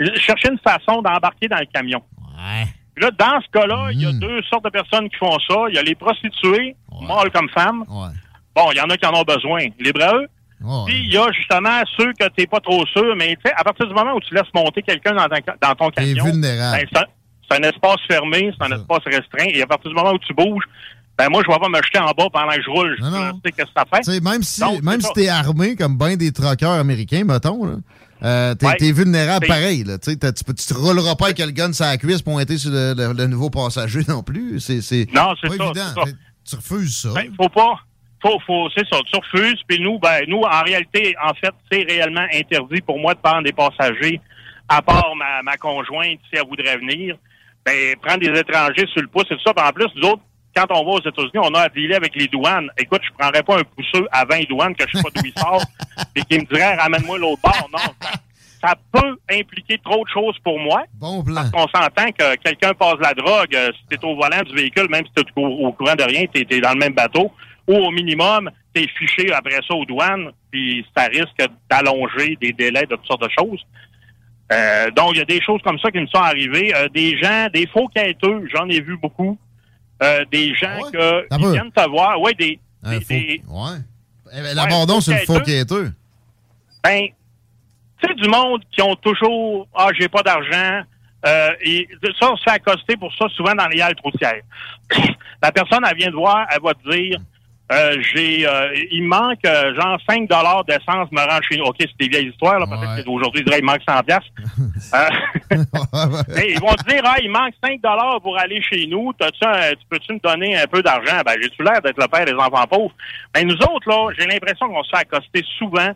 Je 0.00 0.18
cherchais 0.18 0.48
une 0.48 0.58
façon 0.58 1.00
d'embarquer 1.00 1.46
dans 1.46 1.58
le 1.58 1.66
camion. 1.72 2.02
Puis 2.94 3.04
là, 3.04 3.10
dans 3.16 3.40
ce 3.40 3.48
cas-là, 3.52 3.90
il 3.92 4.02
y 4.02 4.06
a 4.06 4.10
deux 4.18 4.42
sortes 4.50 4.64
de 4.64 4.70
personnes 4.70 5.08
qui 5.08 5.16
font 5.16 5.38
ça. 5.48 5.54
Il 5.68 5.76
y 5.76 5.78
a 5.78 5.82
les 5.82 5.94
prostituées, 5.94 6.74
mâles 7.06 7.30
comme 7.30 7.48
femmes. 7.50 7.84
Bon, 8.54 8.70
il 8.72 8.76
y 8.78 8.80
en 8.80 8.88
a 8.90 8.96
qui 8.96 9.06
en 9.06 9.14
ont 9.14 9.22
besoin. 9.24 9.66
Libre 9.80 10.02
à 10.02 10.14
eux. 10.16 10.26
Puis 10.86 10.94
il 11.06 11.12
y 11.12 11.16
a 11.16 11.26
justement 11.32 11.82
ceux 11.96 12.12
que 12.12 12.28
t'es 12.36 12.46
pas 12.46 12.60
trop 12.60 12.86
sûr, 12.86 13.16
mais 13.16 13.34
tu 13.36 13.42
sais, 13.48 13.52
à 13.56 13.64
partir 13.64 13.86
du 13.86 13.94
moment 13.94 14.12
où 14.14 14.20
tu 14.20 14.32
laisses 14.32 14.52
monter 14.54 14.82
quelqu'un 14.82 15.12
dans, 15.14 15.26
ton- 15.28 15.52
dans 15.60 15.74
ton 15.74 15.90
camion, 15.90 16.24
ben, 16.24 16.86
c'est 16.92 17.56
un- 17.56 17.62
espace 17.68 17.96
fermé, 18.06 18.52
c'est 18.56 18.64
un 18.64 18.76
espace 18.76 19.02
restreint, 19.04 19.48
et 19.52 19.60
à 19.60 19.66
partir 19.66 19.90
du 19.90 19.96
moment 19.96 20.12
où 20.12 20.18
tu 20.18 20.32
bouges, 20.34 20.62
ben 21.18 21.28
moi, 21.30 21.42
je 21.46 21.52
vais 21.52 21.58
pas 21.58 21.68
me 21.68 21.82
jeter 21.82 21.98
en 21.98 22.12
bas 22.12 22.28
pendant 22.32 22.52
que 22.52 22.62
je 22.62 22.70
roule. 22.70 22.96
Je 22.98 23.04
sais 23.44 23.52
qu'est-ce 23.52 23.66
que 23.66 23.72
ça 23.76 23.84
fait? 23.92 24.20
Même 24.20 24.42
si, 24.44 24.60
Donc, 24.60 24.82
même 24.82 25.00
si 25.00 25.12
t'es 25.14 25.28
armé 25.28 25.74
comme 25.74 25.98
bien 25.98 26.16
des 26.16 26.30
truckers 26.32 26.70
américains, 26.70 27.24
mettons, 27.24 27.64
là, 27.66 27.74
euh, 28.22 28.54
t'es 28.54 28.66
Ouais. 28.68 28.92
vulnérable 28.92 29.46
pareil. 29.48 29.82
Là, 29.84 29.98
tu 29.98 30.16
peux- 30.16 30.32
tu 30.32 30.44
te 30.66 30.74
rouleras 30.74 31.16
pas 31.16 31.24
avec 31.26 31.40
le 31.40 31.50
gun 31.50 31.72
sur 31.72 31.84
la 31.86 31.96
cuisse 31.98 32.22
pointé 32.22 32.56
sur 32.56 32.70
le, 32.70 32.94
le- 32.96 33.12
le 33.14 33.26
nouveau 33.26 33.50
passager 33.50 34.00
non 34.08 34.22
plus. 34.22 34.60
C'est 34.60 35.06
Non, 35.12 35.34
c'est 35.40 35.58
pas 35.58 35.74
ça, 35.74 35.94
ça. 35.96 36.02
Tu 36.48 36.54
refuses 36.56 36.96
ça. 36.98 37.10
Ben, 37.14 37.30
faut 37.36 37.48
pas. 37.48 37.80
Faut, 38.22 38.38
faut, 38.46 38.68
c'est 38.76 38.86
ça, 38.88 38.98
tu 39.04 39.16
refuses. 39.16 39.60
Puis 39.66 39.80
nous, 39.80 39.98
ben, 39.98 40.24
nous, 40.28 40.42
en 40.42 40.62
réalité, 40.62 41.14
en 41.22 41.34
fait, 41.34 41.52
c'est 41.70 41.82
réellement 41.82 42.26
interdit 42.32 42.80
pour 42.80 42.98
moi 42.98 43.14
de 43.14 43.18
prendre 43.18 43.42
des 43.42 43.52
passagers, 43.52 44.20
à 44.68 44.80
part 44.80 45.14
ma, 45.16 45.42
ma 45.42 45.56
conjointe, 45.56 46.20
si 46.30 46.38
elle 46.38 46.46
voudrait 46.46 46.76
venir. 46.76 47.16
Ben, 47.64 47.96
prendre 48.00 48.20
des 48.20 48.38
étrangers 48.38 48.86
sur 48.92 49.02
le 49.02 49.08
pouce 49.08 49.26
et 49.30 49.34
tout 49.34 49.42
ça. 49.44 49.52
Puis 49.54 49.64
en 49.64 49.72
plus, 49.72 49.86
nous 49.96 50.08
autres, 50.08 50.22
quand 50.54 50.66
on 50.70 50.84
va 50.84 50.90
aux 50.92 51.00
États-Unis, 51.00 51.38
on 51.42 51.54
a 51.54 51.62
à 51.62 51.68
dealer 51.68 51.96
avec 51.96 52.14
les 52.14 52.26
douanes. 52.28 52.68
Écoute, 52.78 53.00
je 53.04 53.10
prendrais 53.18 53.42
pas 53.42 53.58
un 53.58 53.64
pousseux 53.64 54.06
à 54.12 54.24
20 54.24 54.48
douanes 54.48 54.74
que 54.74 54.84
je 54.88 54.96
sais 54.96 55.02
pas 55.02 55.10
d'où 55.14 55.26
il 55.26 55.40
sort 55.40 55.62
et 56.16 56.22
qui 56.22 56.38
me 56.38 56.44
dirait 56.44 56.76
ramène-moi 56.76 57.18
l'autre 57.18 57.40
bord. 57.42 57.68
Non, 57.72 57.78
ça, 58.00 58.10
ça 58.62 58.74
peut 58.92 59.16
impliquer 59.30 59.78
trop 59.84 60.04
de 60.04 60.10
choses 60.10 60.38
pour 60.44 60.58
moi. 60.58 60.84
Bon 60.94 61.22
plan. 61.22 61.34
Parce 61.34 61.50
qu'on 61.50 61.80
s'entend 61.80 62.12
que 62.12 62.36
quelqu'un 62.36 62.74
passe 62.74 62.96
la 63.00 63.14
drogue, 63.14 63.54
euh, 63.54 63.70
si 63.72 63.86
t'es 63.88 64.04
au 64.04 64.14
volant 64.14 64.42
du 64.42 64.54
véhicule, 64.54 64.88
même 64.90 65.04
si 65.06 65.12
t'es 65.14 65.30
au, 65.36 65.46
au 65.46 65.72
courant 65.72 65.94
de 65.94 66.04
rien, 66.04 66.26
t'es 66.32 66.46
es 66.48 66.60
dans 66.60 66.72
le 66.72 66.78
même 66.78 66.94
bateau, 66.94 67.32
ou 67.68 67.74
au 67.76 67.90
minimum, 67.90 68.50
t'es 68.74 68.86
fiché 68.98 69.32
après 69.32 69.58
ça 69.66 69.74
aux 69.74 69.84
douanes, 69.84 70.30
puis 70.50 70.84
ça 70.96 71.04
risque 71.04 71.42
d'allonger 71.70 72.36
des 72.40 72.52
délais 72.52 72.82
de 72.86 72.96
toutes 72.96 73.06
sortes 73.06 73.22
de 73.22 73.28
choses. 73.38 73.60
Euh, 74.52 74.90
donc, 74.90 75.12
il 75.14 75.18
y 75.18 75.22
a 75.22 75.24
des 75.24 75.40
choses 75.40 75.60
comme 75.62 75.78
ça 75.78 75.90
qui 75.90 75.98
me 75.98 76.06
sont 76.08 76.20
arrivées. 76.20 76.74
Euh, 76.74 76.88
des 76.88 77.16
gens, 77.22 77.48
des 77.52 77.66
faux 77.68 77.88
quêteux, 77.88 78.46
j'en 78.54 78.68
ai 78.68 78.80
vu 78.80 78.96
beaucoup. 78.98 79.38
Euh, 80.02 80.24
des 80.30 80.54
gens 80.54 80.78
que, 80.92 81.26
qui 81.36 81.42
viennent 81.52 81.72
te 81.72 81.88
voir. 81.88 82.20
Ouais, 82.20 82.34
des, 82.34 82.58
des- 82.82 83.00
faux- 83.00 83.08
des- 83.08 83.42
Ouais. 83.48 83.78
Eh 84.34 84.40
ben, 84.42 84.54
L'abandon, 84.56 85.00
c'est 85.00 85.12
le 85.20 85.24
faux 85.26 85.40
quêteux. 85.40 85.92
ben, 86.84 87.06
tu 88.02 88.08
sais, 88.08 88.14
du 88.14 88.28
monde 88.28 88.62
qui 88.72 88.82
ont 88.82 88.96
toujours, 88.96 89.68
ah, 89.74 89.88
j'ai 89.98 90.08
pas 90.08 90.22
d'argent, 90.22 90.82
et 91.64 91.88
ça, 92.18 92.32
on 92.32 92.36
se 92.36 92.42
fait 92.42 92.50
accoster 92.50 92.96
pour 92.96 93.14
ça 93.14 93.26
souvent 93.28 93.54
dans 93.54 93.68
les 93.68 93.80
haltes 93.80 94.00
routières. 94.00 94.42
La 95.42 95.50
personne, 95.52 95.80
elle 95.88 95.96
vient 95.96 96.10
te 96.10 96.16
voir, 96.16 96.46
elle 96.52 96.60
va 96.62 96.74
te 96.74 96.90
dire, 96.90 97.18
euh, 97.72 97.96
j'ai, 98.12 98.46
euh, 98.46 98.74
il 98.90 99.04
manque, 99.04 99.44
euh, 99.46 99.74
genre, 99.74 99.98
5 100.08 100.28
dollars 100.28 100.64
d'essence 100.64 101.10
me 101.10 101.20
rend 101.20 101.40
chez 101.42 101.56
nous. 101.56 101.64
OK, 101.64 101.76
c'est 101.78 101.98
des 101.98 102.08
vieilles 102.08 102.28
histoires, 102.28 102.58
là, 102.58 102.66
peut-être 102.66 103.04
qu'aujourd'hui, 103.04 103.42
il 103.46 103.64
manque 103.64 103.82
100 103.88 104.02
piastres. 104.02 104.30
Euh, 104.94 105.08
mais 106.28 106.50
ils 106.50 106.60
vont 106.60 106.74
te 106.74 106.90
dire, 106.90 107.00
ah, 107.04 107.16
il 107.22 107.30
manque 107.30 107.54
5 107.64 107.80
dollars 107.80 108.20
pour 108.20 108.36
aller 108.38 108.60
chez 108.60 108.86
nous. 108.86 109.12
T'as-tu 109.18 109.38
tu 109.78 109.86
peux-tu 109.88 110.12
me 110.14 110.18
donner 110.18 110.54
un 110.56 110.66
peu 110.66 110.82
d'argent? 110.82 111.22
Ben, 111.24 111.34
j'ai-tu 111.40 111.62
l'air 111.62 111.80
d'être 111.80 111.98
le 111.98 112.08
père 112.08 112.26
des 112.26 112.34
enfants 112.34 112.66
pauvres? 112.68 112.94
Ben, 113.32 113.46
nous 113.46 113.54
autres, 113.54 113.88
là, 113.88 114.12
j'ai 114.18 114.26
l'impression 114.26 114.68
qu'on 114.68 114.82
se 114.82 114.90
fait 114.90 114.98
accoster 114.98 115.42
souvent 115.56 115.92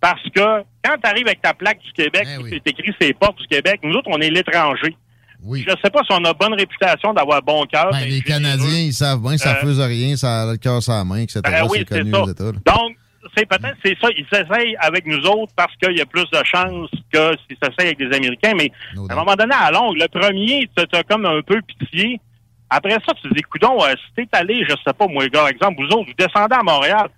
parce 0.00 0.22
que 0.34 0.64
quand 0.82 0.96
tu 1.02 1.08
arrives 1.08 1.26
avec 1.26 1.42
ta 1.42 1.54
plaque 1.54 1.80
du 1.80 1.92
Québec, 1.92 2.26
puis 2.42 2.60
c'est 2.64 2.70
écrit 2.72 2.94
ses 3.00 3.12
portes 3.12 3.38
du 3.38 3.46
Québec, 3.46 3.80
nous 3.84 3.94
autres, 3.94 4.08
on 4.10 4.20
est 4.20 4.30
l'étranger. 4.30 4.96
Je 5.66 5.70
sais 5.82 5.90
pas 5.90 6.00
si 6.08 6.12
on 6.12 6.24
a 6.24 6.32
bonne 6.32 6.54
réputation 6.54 7.12
d'avoir 7.12 7.42
bon 7.42 7.64
cœur. 7.64 7.90
Ben, 7.92 8.08
les 8.08 8.20
Canadiens, 8.22 8.78
ils 8.78 8.92
savent 8.92 9.20
bien, 9.20 9.36
ça 9.36 9.52
Euh, 9.52 9.66
faisait 9.66 9.84
rien, 9.86 10.16
ça 10.16 10.42
a 10.42 10.52
le 10.52 10.56
cœur 10.56 10.82
sur 10.82 10.92
la 10.92 11.04
main, 11.04 11.18
etc. 11.18 11.40
ben 11.44 11.66
oui, 11.70 11.84
c'est 11.88 12.10
ça. 12.10 12.24
États. 12.30 12.44
Donc, 12.72 12.96
c'est 13.36 13.46
peut-être 13.46 13.76
c'est 13.84 13.96
ça. 14.00 14.08
Ils 14.16 14.26
s'essayent 14.32 14.76
avec 14.80 15.06
nous 15.06 15.18
autres 15.26 15.52
parce 15.56 15.74
qu'il 15.76 15.96
y 15.96 16.00
a 16.00 16.06
plus 16.06 16.24
de 16.30 16.38
chances 16.44 16.90
que 17.12 17.32
s'ils 17.46 17.56
s'essayent 17.62 17.92
avec 17.94 17.98
des 17.98 18.14
Américains. 18.16 18.52
Mais 18.56 18.70
à 19.08 19.12
un 19.12 19.16
moment 19.16 19.34
donné, 19.34 19.54
à 19.54 19.70
longue, 19.70 19.96
le 19.96 20.08
premier, 20.08 20.68
tu 20.76 20.82
as 20.96 21.02
comme 21.04 21.26
un 21.26 21.42
peu 21.42 21.60
pitié. 21.62 22.20
Après 22.70 22.90
ça, 22.92 23.12
tu 23.22 23.28
te 23.28 23.34
dis, 23.34 23.42
coudon, 23.42 23.82
euh, 23.84 23.94
si 24.18 24.26
t'es 24.26 24.28
allé, 24.32 24.64
je 24.68 24.74
sais 24.84 24.92
pas, 24.98 25.06
moi, 25.06 25.24
par 25.32 25.48
exemple, 25.48 25.76
vous 25.78 25.88
autres, 25.88 26.06
vous 26.08 26.14
descendez 26.18 26.54
à 26.56 26.62
Montréal. 26.62 27.08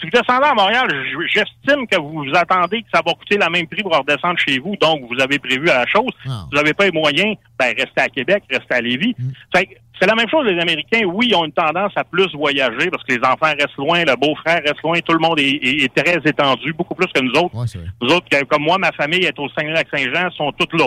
Si 0.00 0.04
vous 0.06 0.10
descendez 0.10 0.46
à 0.46 0.54
Montréal, 0.54 0.86
j'estime 1.32 1.86
que 1.86 1.98
vous 1.98 2.26
attendez 2.34 2.82
que 2.82 2.88
ça 2.92 3.00
va 3.04 3.12
coûter 3.14 3.38
le 3.38 3.48
même 3.50 3.66
prix 3.66 3.82
pour 3.82 3.96
redescendre 3.96 4.38
chez 4.38 4.58
vous. 4.58 4.76
Donc, 4.80 5.00
vous 5.10 5.20
avez 5.20 5.38
prévu 5.38 5.64
la 5.66 5.86
chose. 5.86 6.10
Si 6.22 6.28
vous 6.28 6.56
n'avez 6.56 6.74
pas 6.74 6.84
les 6.86 6.92
moyens, 6.92 7.36
ben, 7.58 7.68
restez 7.76 8.00
à 8.02 8.08
Québec, 8.08 8.42
restez 8.50 8.74
à 8.74 8.80
Lévis. 8.80 9.14
Fait 9.54 9.66
que 9.66 9.74
c'est 9.98 10.06
la 10.06 10.14
même 10.14 10.28
chose, 10.28 10.44
les 10.46 10.60
Américains. 10.60 11.04
Oui, 11.06 11.28
ils 11.30 11.34
ont 11.34 11.46
une 11.46 11.52
tendance 11.52 11.92
à 11.96 12.04
plus 12.04 12.30
voyager 12.34 12.90
parce 12.90 13.02
que 13.04 13.14
les 13.14 13.20
enfants 13.24 13.54
restent 13.58 13.76
loin, 13.78 14.04
le 14.04 14.14
beau-frère 14.16 14.60
reste 14.62 14.82
loin, 14.82 14.98
tout 15.00 15.12
le 15.14 15.18
monde 15.18 15.40
est, 15.40 15.48
est- 15.48 15.84
est 15.84 15.94
très 16.04 16.18
étendu, 16.28 16.74
beaucoup 16.74 16.94
plus 16.94 17.06
que 17.06 17.20
nous 17.20 17.32
autres. 17.32 17.54
nous 18.02 18.08
autres, 18.08 18.26
comme 18.50 18.62
moi, 18.62 18.76
ma 18.76 18.92
famille 18.92 19.24
est 19.24 19.38
au 19.38 19.48
Saguenay-Lac-Saint-Jean, 19.48 20.30
sont 20.32 20.52
toutes 20.52 20.74
là. 20.74 20.86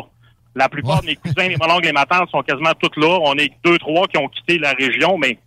La 0.55 0.69
plupart 0.69 1.01
de 1.01 1.07
mes 1.07 1.15
cousins, 1.15 1.47
les 1.47 1.57
mononcles, 1.57 1.85
les 1.85 1.91
matantes 1.93 2.29
sont 2.29 2.41
quasiment 2.43 2.73
toutes 2.79 2.97
là. 2.97 3.17
On 3.21 3.33
est 3.35 3.51
deux, 3.63 3.77
trois 3.79 4.07
qui 4.07 4.17
ont 4.17 4.27
quitté 4.27 4.57
la 4.59 4.71
région, 4.73 5.17
mais 5.17 5.37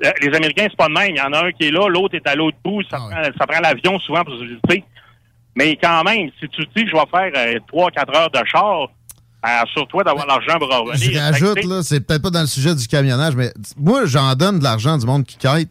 les 0.00 0.34
Américains, 0.36 0.66
c'est 0.70 0.76
pas 0.76 0.88
de 0.88 0.92
même. 0.94 1.10
Il 1.10 1.16
y 1.16 1.20
en 1.20 1.32
a 1.32 1.46
un 1.46 1.52
qui 1.52 1.64
est 1.66 1.70
là, 1.70 1.88
l'autre 1.88 2.14
est 2.14 2.26
à 2.26 2.34
l'autre 2.34 2.56
bout. 2.64 2.82
Ça 2.90 2.96
prend, 2.96 3.10
ça 3.38 3.46
prend 3.46 3.60
l'avion 3.60 3.98
souvent 4.00 4.24
pour 4.24 4.34
se 4.34 4.44
visiter. 4.44 4.84
Mais 5.54 5.76
quand 5.82 6.02
même, 6.04 6.30
si 6.40 6.48
tu 6.48 6.66
te 6.66 6.78
dis 6.78 6.84
que 6.84 6.90
je 6.90 6.96
vais 6.96 7.10
faire 7.10 7.32
euh, 7.36 7.58
trois, 7.68 7.90
quatre 7.90 8.14
heures 8.16 8.30
de 8.30 8.38
char, 8.46 8.82
euh, 8.82 8.86
assure-toi 9.42 10.04
d'avoir 10.04 10.26
l'argent 10.26 10.58
pour 10.58 10.68
revenir. 10.68 11.12
Je 11.12 11.18
rajoute, 11.18 11.64
là, 11.64 11.82
c'est 11.82 12.00
peut-être 12.00 12.22
pas 12.22 12.30
dans 12.30 12.40
le 12.42 12.46
sujet 12.46 12.74
du 12.74 12.86
camionnage, 12.86 13.34
mais 13.36 13.52
moi, 13.76 14.06
j'en 14.06 14.34
donne 14.34 14.58
de 14.58 14.64
l'argent 14.64 14.96
du 14.96 15.06
monde 15.06 15.24
qui 15.24 15.36
quête, 15.36 15.70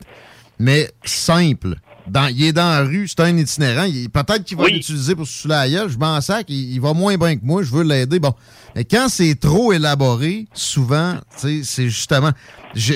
mais 0.59 0.89
simple. 1.03 1.75
Dans, 2.07 2.25
il 2.27 2.43
est 2.43 2.53
dans 2.53 2.69
la 2.71 2.81
rue, 2.81 3.07
c'est 3.07 3.19
un 3.19 3.37
itinérant. 3.37 3.83
il- 3.83 4.09
Peut-être 4.09 4.43
qu'il 4.43 4.57
va 4.57 4.63
Oui. 4.63 4.73
l'utiliser 4.73 5.15
pour 5.15 5.27
se 5.27 5.47
la 5.47 5.69
gueule. 5.69 5.89
Je 5.89 5.97
m'en 5.99 6.19
sac, 6.21 6.45
il, 6.49 6.73
il 6.73 6.81
va 6.81 6.93
moins 6.93 7.15
bien 7.17 7.35
que 7.37 7.45
moi, 7.45 7.61
je 7.61 7.71
veux 7.71 7.83
l'aider. 7.83 8.19
Bon. 8.19 8.33
Mais 8.75 8.83
quand 8.83 9.09
c'est 9.09 9.35
trop 9.39 9.71
élaboré, 9.73 10.47
souvent, 10.53 11.15
c'est 11.37 11.61
justement. 11.89 12.31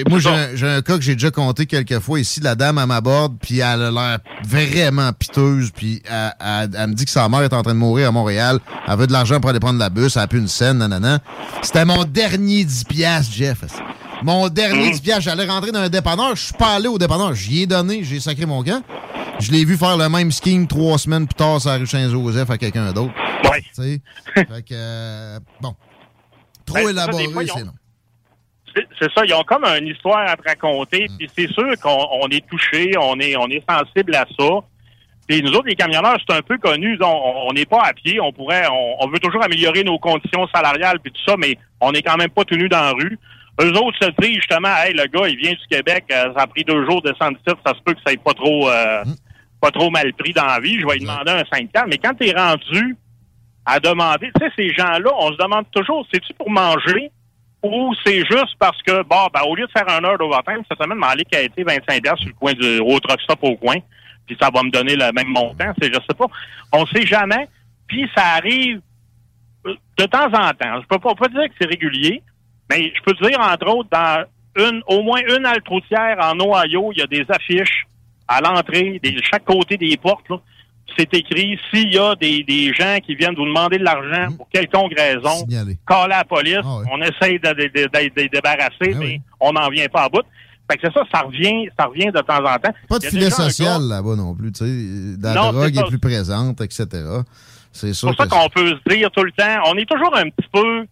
Moi, 0.10 0.20
j'ai 0.20 0.68
un, 0.68 0.82
cas 0.82 0.98
que 0.98 1.01
j'ai 1.03 1.13
déjà 1.15 1.32
compté 1.32 1.65
quelques 1.65 2.00
fois 2.00 2.20
ici. 2.20 2.39
La 2.42 2.56
dame, 2.56 2.77
elle 2.77 2.86
m'aborde, 2.88 3.38
puis 3.42 3.60
elle 3.60 3.82
a 3.82 3.92
l'air 3.92 4.20
vraiment 4.46 5.12
piteuse, 5.13 5.72
puis 5.72 6.01
elle, 6.10 6.34
elle- 6.39 6.70
elle 6.77 6.89
me 6.89 6.94
dit 6.94 7.06
que 7.06 7.12
sa 7.12 7.27
mère 7.27 7.42
est 7.42 7.53
en 7.53 7.63
train 7.63 7.74
de 7.74 7.80
mourir 7.80 8.10
à 8.10 8.12
Montréal. 8.12 8.60
Elle 8.88 8.98
veut 8.98 9.08
de 9.08 9.12
l'argent 9.13 9.39
pour 9.39 9.50
aller 9.50 9.60
prendre 9.60 9.80
la 9.80 9.89
bus, 9.89 10.15
elle 10.15 10.22
a 10.24 10.27
plus 10.27 10.39
une 10.39 10.48
scène, 10.48 10.77
nanana. 10.77 11.20
C'était 11.63 11.86
mon 11.86 12.03
dernier 12.03 12.63
10 12.65 12.84
piastres, 12.84 13.34
Jeff. 13.34 13.63
Mon 14.22 14.48
dernier 14.48 14.86
Mhm. 14.88 14.92
10 14.94 15.01
piastres, 15.01 15.24
j'allais 15.24 15.46
rentrer 15.46 15.72
dans 15.72 15.80
un 15.82 15.89
dépanneur. 15.89 16.36
Je 16.36 16.44
suis 16.46 16.53
pas 16.53 16.75
allé 16.75 16.88
au 16.88 16.98
dépanneur. 16.98 17.34
J'y 17.34 17.63
ai 17.63 17.68
donné, 17.68 18.03
j'ai 18.03 18.20
sacré 18.20 18.46
mon 18.46 18.62
gant. 18.63 18.82
Je 19.39 19.51
l'ai 19.51 19.65
vu 19.65 19.75
faire 19.75 19.98
le 19.98 20.08
même 20.08 20.32
scheme 20.32 20.68
trois 20.68 20.98
semaines 21.00 21.25
plus 21.25 21.34
tard 21.36 21.60
sur 21.60 21.72
la 21.72 21.77
rue 21.77 21.88
Saint-Joseph 21.88 22.50
à 22.50 22.58
quelqu'un 22.58 22.94
d'autre. 22.94 23.12
Ouais. 23.51 23.62
Tu 23.75 23.82
sais? 23.82 24.01
fait 24.36 24.62
que, 24.62 24.74
euh, 24.74 25.39
bon. 25.60 25.75
Trop 26.65 26.75
Ben, 26.77 26.84
ça, 26.86 26.89
élaboré, 26.92 27.24
c'est 27.53 27.63
non. 27.65 27.72
C'est 29.00 29.12
ça, 29.13 29.25
ils 29.25 29.34
ont 29.34 29.44
comme 29.44 29.65
une 29.65 29.88
histoire 29.88 30.27
à 30.27 30.36
te 30.36 30.48
raconter. 30.48 31.08
Mm. 31.10 31.18
Puis 31.18 31.30
c'est 31.36 31.51
sûr 31.51 31.74
qu'on 31.82 32.08
on 32.22 32.27
est 32.30 32.46
touché, 32.48 32.92
on 33.00 33.20
est, 33.20 33.36
on 33.36 33.48
est 33.48 33.63
sensible 33.70 34.15
à 34.15 34.25
ça. 34.38 34.50
Puis 35.27 35.42
nous 35.42 35.51
autres, 35.51 35.68
les 35.68 35.75
camionneurs, 35.75 36.18
c'est 36.27 36.36
un 36.36 36.42
peu 36.42 36.58
connu. 36.58 36.98
On 37.01 37.53
n'est 37.53 37.65
pas 37.65 37.82
à 37.82 37.94
pied. 37.94 38.20
On 38.20 38.34
pourrait, 38.34 38.68
on, 38.70 39.03
on 39.03 39.08
veut 39.08 39.20
toujours 39.20 39.44
améliorer 39.44 39.84
nos 39.84 39.98
conditions 39.98 40.48
salariales 40.53 41.00
puis 41.00 41.12
tout 41.12 41.22
ça, 41.25 41.36
mais 41.38 41.58
on 41.80 41.92
n'est 41.92 42.01
quand 42.01 42.18
même 42.18 42.30
pas 42.30 42.44
tenu 42.44 42.68
dans 42.68 42.82
la 42.82 42.92
rue. 42.92 43.18
Eux 43.62 43.72
autres 43.74 43.98
se 44.01 44.10
disent 44.20 44.38
justement, 44.38 44.75
hey, 44.77 44.94
le 44.94 45.06
gars, 45.06 45.27
il 45.27 45.38
vient 45.38 45.51
du 45.51 45.68
Québec, 45.70 46.06
euh, 46.12 46.34
ça 46.36 46.44
a 46.44 46.48
pris 46.48 46.63
deux 46.63 46.86
jours 46.86 47.01
de 47.03 47.12
descendre 47.12 47.38
ici, 47.38 47.56
ça 47.63 47.74
se 47.74 47.82
peut 47.84 47.94
que 47.94 48.00
ça 48.06 48.12
ait 48.12 48.18
pas 48.18 48.34
trop, 48.34 48.68
euh, 48.68 49.03
pas 49.62 49.70
trop 49.70 49.92
mal 49.92 50.12
pris 50.13 50.34
dans 50.34 50.46
la 50.46 50.60
vie, 50.60 50.80
je 50.80 50.88
vais 50.88 50.94
lui 50.96 51.01
demander 51.01 51.32
un 51.32 51.44
5 51.51 51.72
4 51.72 51.88
Mais 51.88 52.00
quand 52.00 52.15
tu 52.15 52.27
es 52.27 52.34
rendu 52.34 52.98
à 53.65 53.80
demander, 53.80 54.32
tu 54.36 54.46
sais, 54.46 54.51
ces 54.56 54.74
gens-là, 54.74 55.12
on 55.20 55.32
se 55.32 55.38
demande 55.38 55.65
toujours, 55.72 56.06
c'est-tu 56.12 56.34
pour 56.34 56.50
manger? 56.50 57.12
Ou 57.63 57.93
c'est 58.05 58.20
juste 58.25 58.55
parce 58.60 58.82
que, 58.82 59.03
bon, 59.03 59.27
ben, 59.34 59.41
au 59.48 59.55
lieu 59.55 59.65
de 59.65 59.72
faire 59.72 59.88
un 59.89 60.03
heure 60.03 60.17
d'overtime, 60.17 60.63
cette 60.67 60.82
semaine, 60.82 60.98
m'aller 60.98 61.24
qui 61.24 61.38
a 61.38 61.41
été 61.41 61.63
25 61.63 62.05
sur 62.17 62.27
le 62.27 62.34
coin 62.34 62.53
du 62.53 62.79
au 62.79 63.00
truck 63.00 63.22
stop 63.22 63.39
au 63.41 63.55
coin, 63.55 63.77
puis 64.27 64.38
ça 64.39 64.50
va 64.53 64.62
me 64.63 64.70
donner 64.70 64.96
le 64.96 65.12
même 65.13 65.29
montant, 65.29 65.74
c'est, 65.82 65.88
je 65.88 66.00
sais 66.00 66.17
pas. 66.17 66.25
On 66.74 66.86
sait 66.88 67.05
jamais, 67.05 67.48
puis 67.88 68.10
ça 68.15 68.24
arrive 68.38 68.82
euh, 69.65 69.74
de 69.98 70.05
temps 70.05 70.27
en 70.27 70.51
temps. 70.51 70.82
Je 70.82 70.88
peux 70.88 71.00
pas, 71.00 71.15
pas 71.15 71.27
dire 71.29 71.48
que 71.48 71.53
c'est 71.60 71.67
régulier, 71.67 72.22
mais 72.70 72.91
je 72.93 73.01
peux 73.01 73.13
te 73.13 73.25
dire, 73.25 73.39
entre 73.39 73.67
autres, 73.67 73.89
dans 73.89 74.25
une, 74.58 74.84
au 74.88 75.01
moins 75.01 75.22
une 75.22 75.46
halte 75.46 75.67
routière 75.67 76.17
en 76.20 76.38
Ohio, 76.39 76.91
il 76.91 77.00
y 77.00 77.01
a 77.01 77.08
des 77.08 77.25
affiches 77.29 77.86
à 78.27 78.41
l'entrée, 78.41 79.00
de 79.01 79.22
chaque 79.24 79.46
côté 79.46 79.77
des 79.77 79.96
portes, 79.98 80.29
là. 80.29 80.38
C'est 80.98 81.12
écrit, 81.13 81.58
s'il 81.74 81.92
y 81.94 81.98
a 81.98 82.13
des, 82.16 82.44
des 82.44 82.72
gens 82.74 82.98
qui 83.04 83.16
viennent 83.16 83.34
vous 83.36 83.46
demander 83.46 83.80
de 83.80 83.84
l'argent 83.84 84.32
pour 84.38 84.48
quelconque 84.50 84.94
raison, 84.98 85.44
call 85.88 86.10
la 86.10 86.24
police, 86.24 86.60
on 86.92 87.02
essaye 87.02 87.40
de, 87.40 87.50
de, 87.50 87.63
de- 87.63 87.88
de- 87.88 88.22
de 88.24 88.28
débarrasser, 88.30 88.94
mais 89.00 89.22
on 89.40 89.54
n'en 89.54 89.70
vient 89.70 89.88
pas 89.88 90.04
à 90.04 90.10
bout. 90.10 90.22
Fait 90.70 90.78
que 90.78 90.88
c'est 90.88 90.94
ça, 90.94 91.04
ça 91.12 91.22
revient, 91.22 91.68
ça 91.80 91.86
revient 91.88 92.12
de 92.13 92.20
temps 92.22 92.38
en 92.46 92.58
temps. 92.58 92.74
Pas 92.88 93.00
de 93.00 93.06
filet 93.06 93.30
social 93.32 93.80
gars- 93.82 93.96
là-bas 93.96 94.16
non 94.16 94.36
plus. 94.36 94.52
tu 94.52 94.66
sais. 94.66 95.18
La 95.22 95.34
Non, 95.34 95.52
drogue 95.52 95.78
est 95.78 95.88
plus 95.90 96.00
présente, 96.00 96.62
etc. 96.62 96.86
C'est 97.72 97.88
pour 98.02 98.16
ça 98.16 98.28
qu'on 98.28 98.50
peut 98.50 98.70
se 98.70 98.96
dire 98.96 99.10
tout 99.12 99.24
le 99.24 99.32
temps, 99.32 99.62
on 99.68 99.75
est 99.78 99.90
toujours 99.90 100.16
un 100.16 100.30
petit 100.30 100.48
peu. 100.52 100.86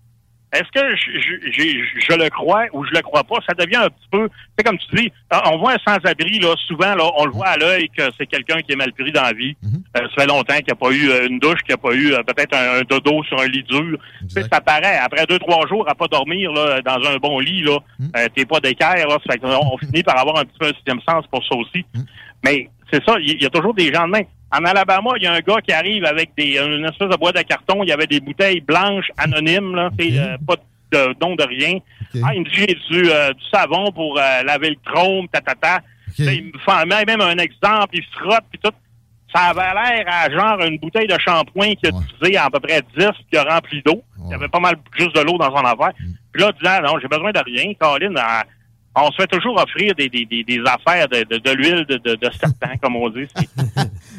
Est-ce 0.54 0.70
que 0.74 0.96
je, 0.98 1.20
je- 1.20 1.52
j'ai- 1.52 1.82
je 2.08 2.14
le 2.14 2.30
crois 2.30 2.66
ou 2.74 2.84
je 2.86 2.92
le 2.92 3.02
crois 3.02 3.24
pas? 3.24 3.36
Ça 3.48 3.54
devient 3.54 3.78
un 3.78 3.88
petit 3.90 4.08
peu. 4.12 4.28
C'est 4.58 4.66
comme 4.66 4.78
tu 4.78 4.96
dis, 4.96 5.12
on 5.46 5.58
voit 5.60 5.74
un 5.74 5.78
sans-abri, 5.88 6.40
là, 6.40 6.54
souvent, 6.68 6.94
là, 6.94 7.10
on 7.18 7.26
le 7.26 7.32
voit 7.32 7.48
à 7.48 7.58
l'œil 7.58 7.88
que 7.90 8.04
c'est 8.18 8.26
quelqu'un 8.28 8.60
qui 8.62 8.74
est 8.74 8.76
mal 8.76 8.92
pris 8.92 9.14
dans 9.14 9.22
la 9.24 9.32
vie. 9.32 9.56
Mhm. 9.64 9.82
Euh, 9.98 10.02
ça 10.16 10.22
fait 10.24 10.28
longtemps 10.28 10.56
qu'il 10.58 10.68
n'a 10.68 10.76
pas 10.76 10.92
eu 10.92 11.10
euh, 11.10 11.28
une 11.30 11.40
douche, 11.40 11.62
qu'il 11.62 11.74
n'a 11.74 11.78
pas 11.78 11.94
eu 11.94 12.14
euh, 12.14 12.22
peut-être 12.24 12.54
un, 12.54 12.80
un 12.80 12.82
dodo 12.82 13.24
sur 13.24 13.40
un 13.40 13.48
lit 13.48 13.64
dur. 13.64 13.98
Tu 14.22 14.30
sais, 14.30 14.44
ça 14.52 14.60
paraît. 14.60 14.98
Après 14.98 15.26
deux, 15.26 15.40
trois 15.40 15.66
jours 15.68 15.88
à 15.90 15.96
pas 15.96 16.08
dormir 16.08 16.52
là, 16.52 16.82
dans 16.82 17.02
un 17.10 17.16
bon 17.18 17.40
lit, 17.40 17.62
là, 17.64 17.78
Mhm. 18.00 18.12
euh, 18.18 18.28
t'es 18.36 18.46
pas 18.46 18.60
d'équerre, 18.60 19.08
là. 19.08 19.18
Ça 19.26 19.32
fait 19.34 19.40
qu'on- 19.40 19.72
on 19.74 19.78
finit 19.78 20.04
par 20.04 20.20
avoir 20.20 20.38
un 20.40 20.44
petit 20.44 20.58
peu 20.60 20.68
un 20.68 20.74
sixième 20.74 21.00
sens 21.08 21.26
pour 21.28 21.46
ça 21.48 21.56
aussi. 21.56 21.86
Mais 22.44 22.70
c'est 22.92 23.04
ça, 23.06 23.16
il 23.20 23.42
y, 23.42 23.46
a 23.46 23.50
toujours 23.50 23.74
des 23.74 23.94
gens 23.94 24.06
de 24.06 24.12
main. 24.12 24.24
En 24.52 24.66
Alabama, 24.66 25.12
il 25.16 25.24
y 25.24 25.28
a 25.28 25.34
un 25.34 25.40
gars 25.40 25.62
qui 25.62 25.72
arrive 25.72 26.04
avec 26.04 26.32
des, 26.38 26.58
une 26.58 26.86
espèce 26.86 27.10
de 27.10 27.16
boîte 27.16 27.38
de 27.38 27.42
carton. 27.42 27.84
Il 27.84 27.90
y 27.90 27.94
avait 27.94 28.08
des 28.08 28.20
bouteilles 28.20 28.62
blanches 28.62 29.10
anonymes, 29.18 29.76
là, 29.76 29.90
euh, 30.00 30.38
pas 30.46 30.56
de 30.92 31.14
don 31.20 31.36
de 31.36 31.44
rien. 31.44 31.78
Ah, 32.24 32.34
il 32.36 32.42
me 32.42 32.46
dit 32.46 32.56
j'ai 32.56 32.66
du, 32.90 33.10
euh, 33.10 33.32
du 33.34 33.44
savon 33.52 33.92
pour 33.92 34.18
euh, 34.18 34.44
laver 34.44 34.72
le 34.72 34.76
chrome, 34.86 35.28
tatata. 35.30 35.80
Là, 36.20 36.34
Il 36.34 36.52
me 36.54 36.60
fait 36.60 37.06
même 37.06 37.22
un 37.22 37.38
exemple, 37.38 37.90
il 37.94 38.04
frotte 38.20 38.44
puis 38.50 38.60
tout. 38.62 38.72
Ça 39.34 39.44
avait 39.46 39.62
l'air 39.62 40.06
à 40.08 40.30
genre 40.30 40.62
une 40.66 40.78
bouteille 40.78 41.08
de 41.08 41.18
shampoing 41.18 41.76
qui 41.76 41.88
a 41.88 41.90
utilisé 41.90 42.38
à 42.38 42.50
peu 42.50 42.60
près 42.60 42.82
10 42.98 43.08
qui 43.32 43.38
a 43.38 43.44
rempli 43.44 43.82
d'eau. 43.86 44.04
Il 44.26 44.32
y 44.32 44.34
avait 44.34 44.50
pas 44.50 44.60
mal 44.60 44.76
juste 44.98 45.16
de 45.16 45.22
l'eau 45.22 45.38
dans 45.38 45.56
son 45.56 45.64
affaire. 45.64 45.94
Puis 46.34 46.42
là, 46.42 46.52
disant 46.60 46.82
non, 46.84 47.00
j'ai 47.02 47.08
besoin 47.08 47.32
de 47.32 47.40
rien, 47.40 47.74
Colin, 47.80 48.14
euh, 48.16 48.44
on 48.96 49.10
se 49.12 49.16
fait 49.22 49.28
toujours 49.28 49.56
offrir 49.58 49.96
des, 49.96 50.10
des, 50.10 50.26
des, 50.26 50.44
des 50.44 50.60
affaires 50.66 51.08
de, 51.08 51.24
de, 51.24 51.38
de 51.38 51.52
l'huile 51.52 51.86
de, 51.88 51.96
de, 51.98 52.16
de 52.16 52.30
serpent, 52.34 52.76
comme 52.82 52.96
on 52.98 53.10
dit. 53.10 53.26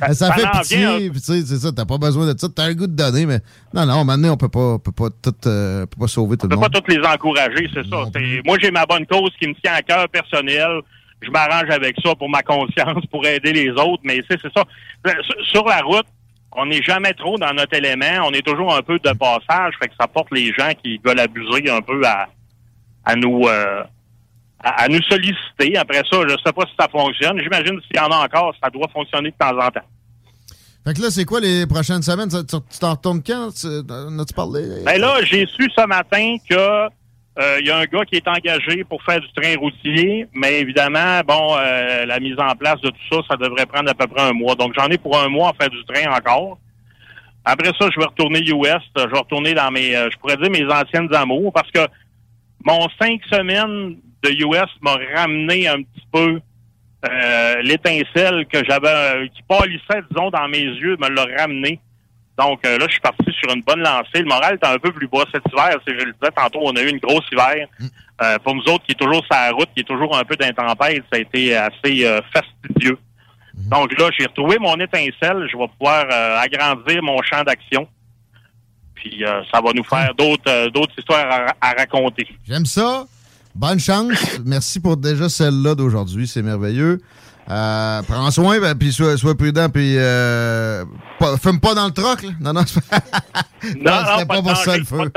Mais 0.00 0.14
ça, 0.14 0.32
fait 0.32 0.48
pitié, 0.50 1.10
puis 1.10 1.20
tu 1.20 1.26
sais, 1.26 1.42
c'est 1.44 1.58
ça, 1.58 1.70
t'as 1.72 1.84
pas 1.84 1.98
besoin 1.98 2.32
de 2.32 2.38
ça, 2.38 2.48
t'as 2.54 2.64
un 2.64 2.74
goût 2.74 2.86
de 2.86 2.96
donner, 2.96 3.26
mais 3.26 3.40
non, 3.74 3.84
non, 3.84 4.04
maintenant, 4.04 4.32
on 4.32 4.36
peut 4.38 4.48
pas, 4.48 4.74
on 4.74 4.78
peut 4.78 4.92
pas 4.92 5.08
tout, 5.22 5.34
euh, 5.46 5.82
on 5.82 5.86
peut 5.86 6.00
pas 6.00 6.06
sauver 6.08 6.36
tout 6.38 6.46
On 6.46 6.48
le 6.48 6.54
peut 6.56 6.60
pas 6.60 6.68
monde. 6.72 6.84
tous 6.86 6.94
les 6.94 7.06
encourager, 7.06 7.68
c'est 7.74 7.86
ça. 7.86 8.04
Moi, 8.46 8.56
j'ai 8.62 8.70
ma 8.70 8.86
bonne 8.86 9.04
cause 9.06 9.30
qui 9.38 9.46
me 9.48 9.54
tient 9.62 9.74
à 9.74 9.82
cœur 9.82 10.08
personnel. 10.08 10.80
Je 11.20 11.30
m'arrange 11.30 11.70
avec 11.70 11.94
ça 12.02 12.14
pour 12.16 12.28
ma 12.30 12.42
conscience, 12.42 13.04
pour 13.10 13.24
aider 13.26 13.52
les 13.52 13.70
autres, 13.70 14.02
mais 14.04 14.22
c'est 14.28 14.40
c'est 14.40 14.52
ça. 14.56 14.64
Sur- 15.04 15.46
Sur 15.50 15.64
la 15.66 15.80
route, 15.82 16.06
on 16.50 16.66
n'est 16.66 16.82
jamais 16.82 17.12
trop 17.12 17.36
dans 17.38 17.52
notre 17.52 17.74
élément. 17.76 18.26
On 18.26 18.32
est 18.32 18.44
toujours 18.44 18.74
un 18.74 18.82
peu 18.82 18.98
de 18.98 19.12
passage, 19.12 19.74
fait 19.80 19.88
que 19.88 19.94
ça 20.00 20.08
porte 20.08 20.28
les 20.32 20.52
gens 20.58 20.72
qui 20.82 20.98
veulent 21.04 21.20
abuser 21.20 21.70
un 21.70 21.80
peu 21.82 22.02
à, 22.06 22.26
à 23.04 23.14
nous 23.14 23.42
euh, 23.46 23.82
à, 24.62 24.84
à 24.84 24.88
nous 24.88 25.02
solliciter. 25.02 25.76
Après 25.76 26.02
ça, 26.10 26.18
je 26.28 26.36
sais 26.44 26.52
pas 26.52 26.64
si 26.66 26.74
ça 26.78 26.88
fonctionne. 26.88 27.40
J'imagine 27.42 27.80
s'il 27.82 27.96
y 27.96 28.00
en 28.00 28.10
a 28.10 28.24
encore, 28.24 28.54
ça 28.62 28.70
doit 28.70 28.88
fonctionner 28.92 29.30
de 29.30 29.36
temps 29.36 29.58
en 29.58 29.70
temps. 29.70 29.86
Fait 30.84 30.94
que 30.94 31.00
là, 31.02 31.10
c'est 31.10 31.24
quoi 31.24 31.40
les 31.40 31.66
prochaines 31.66 32.02
semaines? 32.02 32.28
Tu 32.28 32.78
t'en 32.80 32.90
retournes 32.90 33.22
quand? 33.22 33.50
En 33.90 34.18
as-tu 34.18 34.34
parlé? 34.34 34.82
Ben 34.84 35.00
là, 35.00 35.18
j'ai 35.22 35.46
su 35.46 35.70
ce 35.76 35.86
matin 35.86 36.36
que 36.48 36.88
euh, 37.38 37.58
il 37.60 37.66
y 37.66 37.70
a 37.70 37.78
un 37.78 37.84
gars 37.84 38.04
qui 38.04 38.16
est 38.16 38.28
engagé 38.28 38.84
pour 38.84 39.02
faire 39.04 39.20
du 39.20 39.32
train 39.32 39.56
routier, 39.58 40.26
mais 40.34 40.60
évidemment, 40.60 41.20
bon, 41.26 41.56
euh, 41.56 42.04
la 42.04 42.20
mise 42.20 42.36
en 42.38 42.54
place 42.56 42.80
de 42.80 42.88
tout 42.90 42.96
ça, 43.10 43.18
ça 43.30 43.36
devrait 43.36 43.64
prendre 43.64 43.90
à 43.90 43.94
peu 43.94 44.06
près 44.08 44.22
un 44.22 44.32
mois. 44.32 44.56
Donc 44.56 44.74
j'en 44.76 44.88
ai 44.88 44.98
pour 44.98 45.18
un 45.18 45.28
mois 45.28 45.50
à 45.50 45.52
faire 45.54 45.70
du 45.70 45.84
train 45.84 46.12
encore. 46.12 46.58
Après 47.44 47.70
ça, 47.78 47.88
je 47.94 47.98
vais 47.98 48.06
retourner 48.06 48.40
US, 48.40 48.82
je 48.96 49.06
vais 49.06 49.18
retourner 49.18 49.54
dans 49.54 49.70
mes, 49.70 49.96
euh, 49.96 50.08
je 50.12 50.18
pourrais 50.18 50.36
dire 50.36 50.50
mes 50.50 50.64
anciennes 50.64 51.12
amours, 51.14 51.52
parce 51.52 51.70
que 51.70 51.80
mon 52.64 52.88
cinq 53.00 53.20
semaines 53.30 53.96
de 54.22 54.30
US 54.30 54.70
m'a 54.80 54.96
ramené 55.14 55.68
un 55.68 55.82
petit 55.82 56.06
peu 56.12 56.40
euh, 57.04 57.62
l'étincelle 57.62 58.46
que 58.46 58.64
j'avais, 58.64 58.88
euh, 58.88 59.26
qui 59.34 59.42
pâlissait, 59.42 60.02
disons, 60.10 60.30
dans 60.30 60.48
mes 60.48 60.62
yeux, 60.62 60.96
me 61.00 61.08
l'a 61.08 61.26
ramené. 61.38 61.80
Donc 62.38 62.64
euh, 62.64 62.78
là, 62.78 62.86
je 62.86 62.92
suis 62.92 63.00
parti 63.00 63.30
sur 63.40 63.54
une 63.54 63.62
bonne 63.62 63.80
lancée. 63.80 64.20
Le 64.20 64.24
moral 64.24 64.58
est 64.60 64.66
un 64.66 64.78
peu 64.78 64.92
plus 64.92 65.08
bas 65.08 65.24
cet 65.32 65.42
hiver. 65.52 65.76
C'est, 65.86 65.98
je 65.98 66.04
le 66.04 66.12
disais 66.12 66.32
tantôt, 66.34 66.60
on 66.62 66.74
a 66.76 66.80
eu 66.80 66.88
une 66.88 66.98
grosse 66.98 67.26
hiver. 67.30 67.66
Euh, 68.22 68.38
pour 68.38 68.54
nous 68.54 68.62
autres, 68.62 68.84
qui 68.84 68.92
est 68.92 68.98
toujours 68.98 69.24
sur 69.24 69.34
la 69.34 69.50
route, 69.50 69.68
qui 69.74 69.80
est 69.80 69.86
toujours 69.86 70.16
un 70.16 70.24
peu 70.24 70.36
d'intempête, 70.36 71.02
ça 71.12 71.18
a 71.18 71.18
été 71.18 71.54
assez 71.56 72.20
fastidieux. 72.32 72.98
Donc 73.54 73.98
là, 73.98 74.08
j'ai 74.18 74.26
retrouvé 74.26 74.58
mon 74.58 74.76
étincelle. 74.76 75.46
Je 75.50 75.56
vais 75.58 75.68
pouvoir 75.78 76.06
agrandir 76.40 77.02
mon 77.02 77.20
champ 77.22 77.42
d'action. 77.42 77.86
Puis 79.02 79.24
euh, 79.24 79.42
ça 79.52 79.60
va 79.60 79.72
nous 79.74 79.84
faire 79.84 80.14
d'autres 80.14 80.48
euh, 80.48 80.70
d'autres 80.70 80.94
histoires 80.96 81.26
à, 81.28 81.54
à 81.60 81.72
raconter. 81.72 82.26
J'aime 82.46 82.66
ça. 82.66 83.04
Bonne 83.54 83.78
chance. 83.78 84.12
Merci 84.44 84.80
pour 84.80 84.96
déjà 84.96 85.28
celle-là 85.28 85.74
d'aujourd'hui. 85.74 86.26
C'est 86.26 86.42
merveilleux. 86.42 87.00
Euh, 87.50 88.02
prends 88.02 88.30
soin, 88.30 88.60
ben, 88.60 88.74
puis 88.76 88.92
sois, 88.92 89.16
sois 89.18 89.36
prudent, 89.36 89.68
puis 89.68 89.96
euh, 89.98 90.84
pas- 91.18 91.36
fume 91.36 91.58
pas 91.58 91.74
dans 91.74 91.86
le 91.86 91.92
troc. 91.92 92.22
Là. 92.22 92.30
Non, 92.40 92.52
non, 92.52 92.60
Non, 93.64 93.90
non, 93.90 94.00
c'était 94.12 94.26
pas, 94.26 94.42
pour 94.42 94.56
ça 94.56 94.76
le 94.78 94.84
feu. 94.84 94.98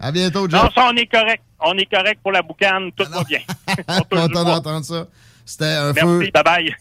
À 0.00 0.12
bientôt, 0.12 0.48
Jeff. 0.48 0.62
non, 0.62 0.68
ça, 0.74 0.90
on 0.92 0.96
est 0.96 1.06
correct. 1.06 1.42
On 1.60 1.72
est 1.78 1.86
correct 1.90 2.20
pour 2.22 2.30
la 2.32 2.42
boucane. 2.42 2.90
Tout 2.94 3.06
va 3.10 3.24
bien. 3.24 3.40
Content 4.10 4.44
d'entendre 4.44 4.84
ça. 4.84 5.06
C'était 5.46 5.64
un 5.64 5.92
Merci, 5.92 6.30
feu 6.30 6.30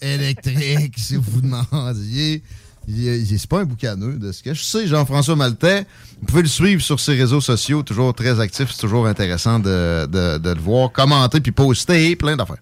électrique, 0.01 0.95
si 0.97 1.15
vous 1.15 1.41
demandiez. 1.41 2.43
C'est 2.87 3.47
pas 3.47 3.61
un 3.61 3.65
boucaneux 3.65 4.13
de 4.17 4.31
ce 4.31 4.43
que 4.43 4.53
je 4.53 4.61
sais, 4.63 4.87
Jean-François 4.87 5.35
Maltais. 5.35 5.85
Vous 6.19 6.25
pouvez 6.27 6.41
le 6.41 6.47
suivre 6.49 6.81
sur 6.81 6.99
ses 6.99 7.13
réseaux 7.15 7.39
sociaux, 7.41 7.81
toujours 7.83 8.13
très 8.13 8.39
actif. 8.39 8.69
C'est 8.71 8.81
toujours 8.81 9.07
intéressant 9.07 9.59
de, 9.59 10.05
de- 10.05 10.37
de 10.37 10.49
le 10.53 10.59
voir, 10.59 10.91
commenter 10.91 11.39
puis 11.39 11.51
poster, 11.53 12.15
plein 12.15 12.35
d'affaires. 12.35 12.57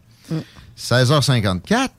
16h54. 0.77 1.89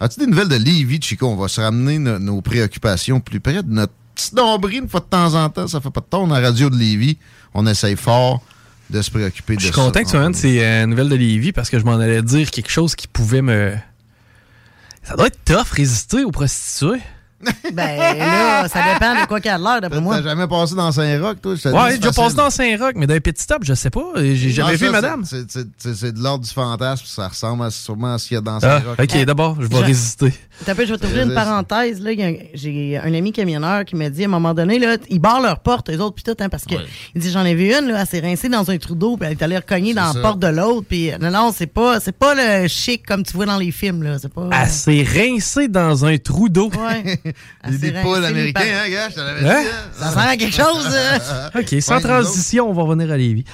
As-tu 0.00 0.20
des 0.20 0.26
nouvelles 0.26 0.48
de 0.48 0.56
Lévis, 0.56 1.00
Chico? 1.02 1.26
On 1.28 1.36
va 1.36 1.48
se 1.48 1.60
ramener 1.60 1.98
no- 1.98 2.18
nos 2.18 2.40
préoccupations 2.40 3.20
plus 3.20 3.40
près 3.40 3.62
de 3.62 3.70
notre 3.72 3.92
petit 4.14 4.34
nombril 4.34 4.82
une 4.82 4.88
fois 4.88 5.00
de 5.00 5.06
temps 5.06 5.34
en 5.34 5.48
temps. 5.48 5.66
Ça 5.66 5.80
fait 5.80 5.90
pas 5.90 6.00
de 6.00 6.06
temps. 6.06 6.22
On 6.22 6.30
a 6.30 6.40
la 6.40 6.48
radio 6.48 6.70
de 6.70 6.76
Lévis. 6.76 7.18
On 7.54 7.66
essaye 7.66 7.96
fort 7.96 8.42
de 8.90 9.02
se 9.02 9.10
préoccuper 9.10 9.54
de 9.56 9.60
Je 9.60 9.66
suis 9.66 9.74
ça. 9.74 9.80
content 9.82 10.02
que 10.02 10.08
tu 10.08 10.16
amènes 10.16 10.34
ces 10.34 10.62
euh, 10.62 10.86
nouvelles 10.86 11.08
de 11.08 11.16
Lévis 11.16 11.52
parce 11.52 11.68
que 11.70 11.78
je 11.78 11.84
m'en 11.84 11.98
allais 11.98 12.22
dire 12.22 12.50
quelque 12.50 12.70
chose 12.70 12.94
qui 12.94 13.06
pouvait 13.08 13.42
me. 13.42 13.74
Ça 15.02 15.16
doit 15.16 15.26
être 15.28 15.38
tough 15.44 15.70
résister 15.72 16.24
aux 16.24 16.30
prostituées. 16.30 17.00
Ben 17.72 18.18
là, 18.18 18.68
ça 18.68 18.80
dépend 18.92 19.14
de 19.20 19.26
quoi 19.26 19.40
qu'il 19.40 19.50
y 19.50 19.54
a 19.54 19.58
de 19.58 19.62
l'air, 19.62 19.80
d'après 19.80 20.00
moi. 20.00 20.16
T'as 20.16 20.22
jamais 20.24 20.48
passé 20.48 20.74
dans 20.74 20.90
Saint-Roch, 20.90 21.36
toi? 21.40 21.54
Je 21.54 21.68
Ouais, 21.68 21.90
j'ai 21.92 21.98
déjà 21.98 22.12
passé 22.12 22.34
dans 22.36 22.50
Saint-Roch, 22.50 22.92
mais 22.96 23.06
d'un 23.06 23.20
petit 23.20 23.42
stop, 23.42 23.62
je 23.62 23.74
sais 23.74 23.90
pas. 23.90 24.02
J'ai 24.16 24.50
jamais 24.50 24.72
Ah, 24.72 24.76
vu 24.76 24.90
madame. 24.90 25.24
c'est- 25.24 26.12
de 26.12 26.22
l'ordre 26.22 26.44
du 26.44 26.50
fantasme, 26.50 27.04
ça 27.06 27.28
ressemble 27.28 27.64
à, 27.64 27.70
sûrement 27.70 28.14
à 28.14 28.18
ce 28.18 28.26
qu'il 28.28 28.34
y 28.34 28.38
a 28.38 28.40
dans 28.40 28.56
Ah, 28.56 28.60
Saint-Roch. 28.60 28.96
ok, 29.00 29.24
d'abord, 29.24 29.56
je 29.60 29.66
vais 29.68 29.78
résister. 29.80 30.32
T'as 30.64 30.74
je 30.74 30.82
vais 30.92 30.98
t'ouvrir 30.98 31.22
une 31.28 31.34
parenthèse. 31.34 32.02
J'ai 32.54 32.98
un 32.98 33.14
ami 33.14 33.32
camionneur 33.32 33.84
qui 33.84 33.94
m'a 33.94 34.10
dit 34.10 34.22
à 34.22 34.26
un 34.26 34.30
moment 34.30 34.54
donné, 34.54 34.78
là, 34.80 34.96
ils 35.08 35.20
barrent 35.20 35.40
leur 35.42 35.60
porte, 35.60 35.90
eux 35.90 35.98
autres, 36.00 36.16
puis 36.16 36.24
tout, 36.24 36.36
hein, 36.42 36.48
parce 36.48 36.64
que 36.64 36.74
il 37.14 37.20
dit 37.20 37.30
j'en 37.30 37.44
ai 37.44 37.54
vu 37.54 37.66
une, 37.72 37.88
là, 37.88 38.00
elle 38.00 38.06
s'est 38.06 38.20
rincée 38.20 38.48
dans 38.48 38.68
un 38.70 38.78
trou 38.78 38.94
d'eau, 38.96 39.16
puis 39.16 39.26
elle 39.26 39.32
est 39.38 39.42
allée 39.42 39.56
recogner 39.58 39.94
dans 39.94 40.12
ça. 40.12 40.18
la 40.18 40.20
porte 40.22 40.40
de 40.40 40.48
l'autre, 40.48 40.86
puis 40.88 41.10
non, 41.20 41.30
non, 41.30 41.52
c'est 41.56 41.66
pas, 41.66 42.00
c'est 42.00 42.16
pas 42.16 42.34
le 42.34 42.66
chic 42.66 43.06
comme 43.06 43.22
tu 43.22 43.34
vois 43.34 43.46
dans 43.46 43.58
les 43.58 43.70
films, 43.70 44.02
là. 44.02 44.18
C'est 44.18 44.32
pas. 44.32 44.48
Elle 44.52 44.68
s'est 44.68 45.04
rincée 45.06 45.68
dans 45.68 46.04
un 46.04 46.16
trou 46.18 46.48
d'eau. 46.48 46.70
Ouais. 46.76 47.20
des 47.68 47.90
rincé, 47.90 48.02
poules 48.02 48.20
les 48.20 48.26
américains, 48.26 48.60
hein, 48.84 48.90
gars? 48.90 49.08
Je 49.10 49.14
te 49.14 49.20
l'avais 49.20 49.48
Hein? 49.48 49.60
dit. 49.62 49.68
hein? 49.68 49.90
Ça 49.92 50.10
sert 50.10 50.18
à 50.28 50.36
quelque 50.36 50.54
chose. 50.56 50.88
euh. 50.92 51.48
OK, 51.60 51.82
sans 51.82 51.96
Ouais, 51.96 52.00
transition, 52.02 52.68
on 52.70 52.72
va 52.72 52.82
revenir 52.82 53.10
à 53.10 53.16
Lévis. 53.16 53.44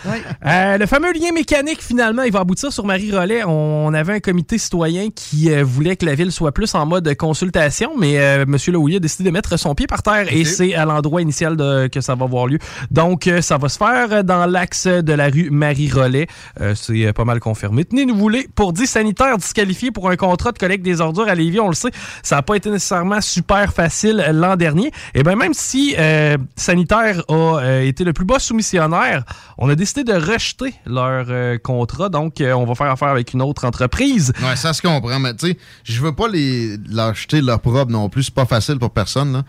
Euh, 0.46 0.78
le 0.78 0.86
fameux 0.86 1.12
lien 1.12 1.32
mécanique, 1.32 1.82
finalement, 1.82 2.22
il 2.22 2.32
va 2.32 2.40
aboutir 2.40 2.72
sur 2.72 2.84
Marie-Rolais. 2.84 3.44
On 3.44 3.92
avait 3.94 4.14
un 4.14 4.20
comité 4.20 4.58
citoyen 4.58 5.08
qui 5.14 5.50
euh, 5.50 5.64
voulait 5.64 5.96
que 5.96 6.04
la 6.06 6.14
ville 6.14 6.30
soit 6.32 6.52
plus 6.52 6.74
en 6.74 6.86
mode 6.86 7.14
consultation, 7.16 7.92
mais 7.98 8.18
euh, 8.18 8.42
M. 8.42 8.56
Lehouillier 8.68 8.96
a 8.96 9.00
décidé 9.00 9.24
de 9.24 9.30
mettre 9.30 9.56
son 9.58 9.74
pied 9.74 9.86
par 9.86 10.02
terre 10.02 10.26
et 10.32 10.44
c'est 10.44 10.74
à 10.74 10.84
l'endroit 10.84 11.22
initial 11.22 11.56
de, 11.56 11.86
que 11.88 12.00
ça 12.00 12.14
va 12.14 12.24
avoir 12.24 12.46
lieu. 12.46 12.58
Donc, 12.90 13.26
euh, 13.26 13.40
ça 13.40 13.56
va 13.58 13.68
se 13.68 13.78
faire 13.78 14.24
dans 14.24 14.46
l'axe 14.46 14.86
de 14.86 15.12
la 15.12 15.28
rue 15.28 15.50
Marie-Rolais. 15.50 16.26
Euh, 16.60 16.74
c'est 16.74 17.12
pas 17.12 17.24
mal 17.24 17.40
confirmé. 17.40 17.84
Tenez-nous 17.84 18.14
voulez, 18.16 18.48
pour 18.54 18.72
10 18.72 18.86
sanitaires 18.86 19.36
disqualifiés 19.38 19.90
pour 19.90 20.10
un 20.10 20.16
contrat 20.16 20.52
de 20.52 20.58
collecte 20.58 20.84
des 20.84 21.00
ordures 21.00 21.28
à 21.28 21.34
Lévis, 21.34 21.60
on 21.60 21.68
le 21.68 21.74
sait, 21.74 21.90
ça 22.22 22.36
n'a 22.36 22.42
pas 22.42 22.56
été 22.56 22.70
nécessairement 22.70 23.20
super 23.20 23.63
facile 23.72 24.24
l'an 24.32 24.56
dernier. 24.56 24.90
Et 25.14 25.22
bien, 25.22 25.36
même 25.36 25.54
si 25.54 25.94
euh, 25.98 26.36
Sanitaire 26.56 27.22
a 27.28 27.32
euh, 27.32 27.82
été 27.82 28.04
le 28.04 28.12
plus 28.12 28.24
bas 28.24 28.38
soumissionnaire, 28.38 29.24
on 29.58 29.68
a 29.68 29.74
décidé 29.74 30.04
de 30.04 30.12
rejeter 30.12 30.74
leur 30.86 31.26
euh, 31.28 31.58
contrat. 31.58 32.08
Donc, 32.08 32.34
on 32.40 32.64
va 32.64 32.74
faire 32.74 32.90
affaire 32.90 33.08
avec 33.08 33.32
une 33.32 33.42
autre 33.42 33.64
entreprise. 33.64 34.32
Ouais, 34.42 34.56
ça 34.56 34.72
se 34.72 34.82
comprend, 34.82 35.18
mais 35.18 35.34
tu 35.34 35.48
sais, 35.48 35.58
je 35.84 36.00
veux 36.00 36.14
pas 36.14 36.28
les 36.28 36.76
leur 36.90 37.14
jeter 37.14 37.40
leur 37.40 37.60
propre 37.60 37.90
non 37.90 38.08
plus. 38.08 38.24
C'est 38.24 38.34
pas 38.34 38.46
facile 38.46 38.78
pour 38.78 38.90
personne, 38.90 39.32
là. 39.32 39.44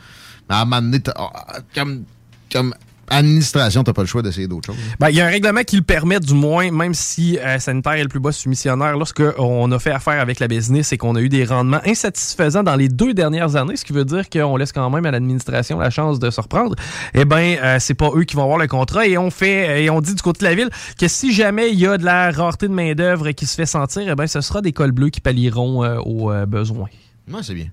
Mais 0.50 0.56
à 0.56 0.62
un 0.62 0.66
moment 0.66 0.82
donné, 0.82 1.02
ah, 1.16 1.32
comme, 1.74 2.04
comme 2.52 2.76
administration, 3.08 3.84
t'as 3.84 3.94
pas 3.94 4.02
le 4.02 4.08
choix 4.08 4.22
d'essayer 4.22 4.48
d'autres 4.48 4.68
choses. 4.68 4.82
Ben, 5.00 5.10
il 5.10 5.16
y 5.16 5.22
a 5.22 5.26
un 5.26 5.30
règlement 5.30 5.62
qui 5.64 5.76
le 5.76 5.82
permet, 5.82 6.20
du 6.20 6.34
moins, 6.34 6.72
même 6.72 6.94
si 6.94 7.38
euh, 7.40 7.60
Sanitaire 7.60 7.94
est 7.94 8.04
le 8.04 8.10
plus 8.10 8.20
bas 8.20 8.32
soumissionnaire. 8.32 8.98
Lorsqu'on 8.98 9.72
a 9.72 9.80
fait 9.80 9.92
affaire 9.92 10.20
avec 10.20 10.40
la 10.40 10.48
business 10.48 10.94
et 10.94 10.98
qu'on 10.98 11.16
a 11.16 11.22
eu 11.22 11.30
des 11.30 11.46
rendements 11.46 11.82
insatisfaisants 11.86 12.64
dans 12.64 12.76
les 12.76 12.90
deux 12.90 13.14
dernières 13.14 13.56
années, 13.56 13.76
ce 13.76 13.86
qui 13.86 13.94
veut 13.94 14.06
dire 14.06 14.30
qu'on 14.30 14.58
laisse 14.58 14.72
quand 14.72 14.90
même 14.90 15.06
à 15.06 15.12
l'administration 15.12 15.80
la 15.80 15.90
chance 15.90 16.20
de 16.20 16.30
se 16.30 16.42
reprendre, 16.42 16.76
eh 17.14 17.26
ben, 17.26 17.58
euh, 17.62 17.78
c'est 17.80 17.94
pas 17.94 18.10
eux 18.16 18.24
qui 18.24 18.36
vont 18.36 18.44
avoir 18.44 18.58
le 18.58 18.68
contrat 18.68 19.08
et 19.08 19.18
on 19.18 19.30
fait 19.30 19.84
et 19.84 19.90
on 19.90 20.02
dit 20.02 20.16
du 20.16 20.22
côté 20.22 20.40
de 20.40 20.46
la 20.46 20.56
ville 20.56 20.70
que 21.00 21.08
si 21.08 21.34
jamais 21.34 21.72
il 21.72 21.80
y 21.80 21.88
a 21.88 21.98
de 21.98 22.06
la 22.06 22.32
rareté 22.32 22.68
de 22.68 22.74
main-d'œuvre 22.74 23.32
qui 23.32 23.46
se 23.46 23.56
fait 23.56 23.66
sentir, 23.66 24.04
eh 24.08 24.16
ben, 24.16 24.28
ce 24.28 24.42
sera 24.42 24.62
des 24.62 24.74
cols 24.74 24.92
bleus 24.92 25.10
qui 25.10 25.22
pallieront 25.22 25.84
euh, 25.84 25.98
aux 26.00 26.32
euh, 26.32 26.46
besoins. 26.46 26.90
Ouais, 27.32 27.42
c'est 27.42 27.54
bien. 27.54 27.68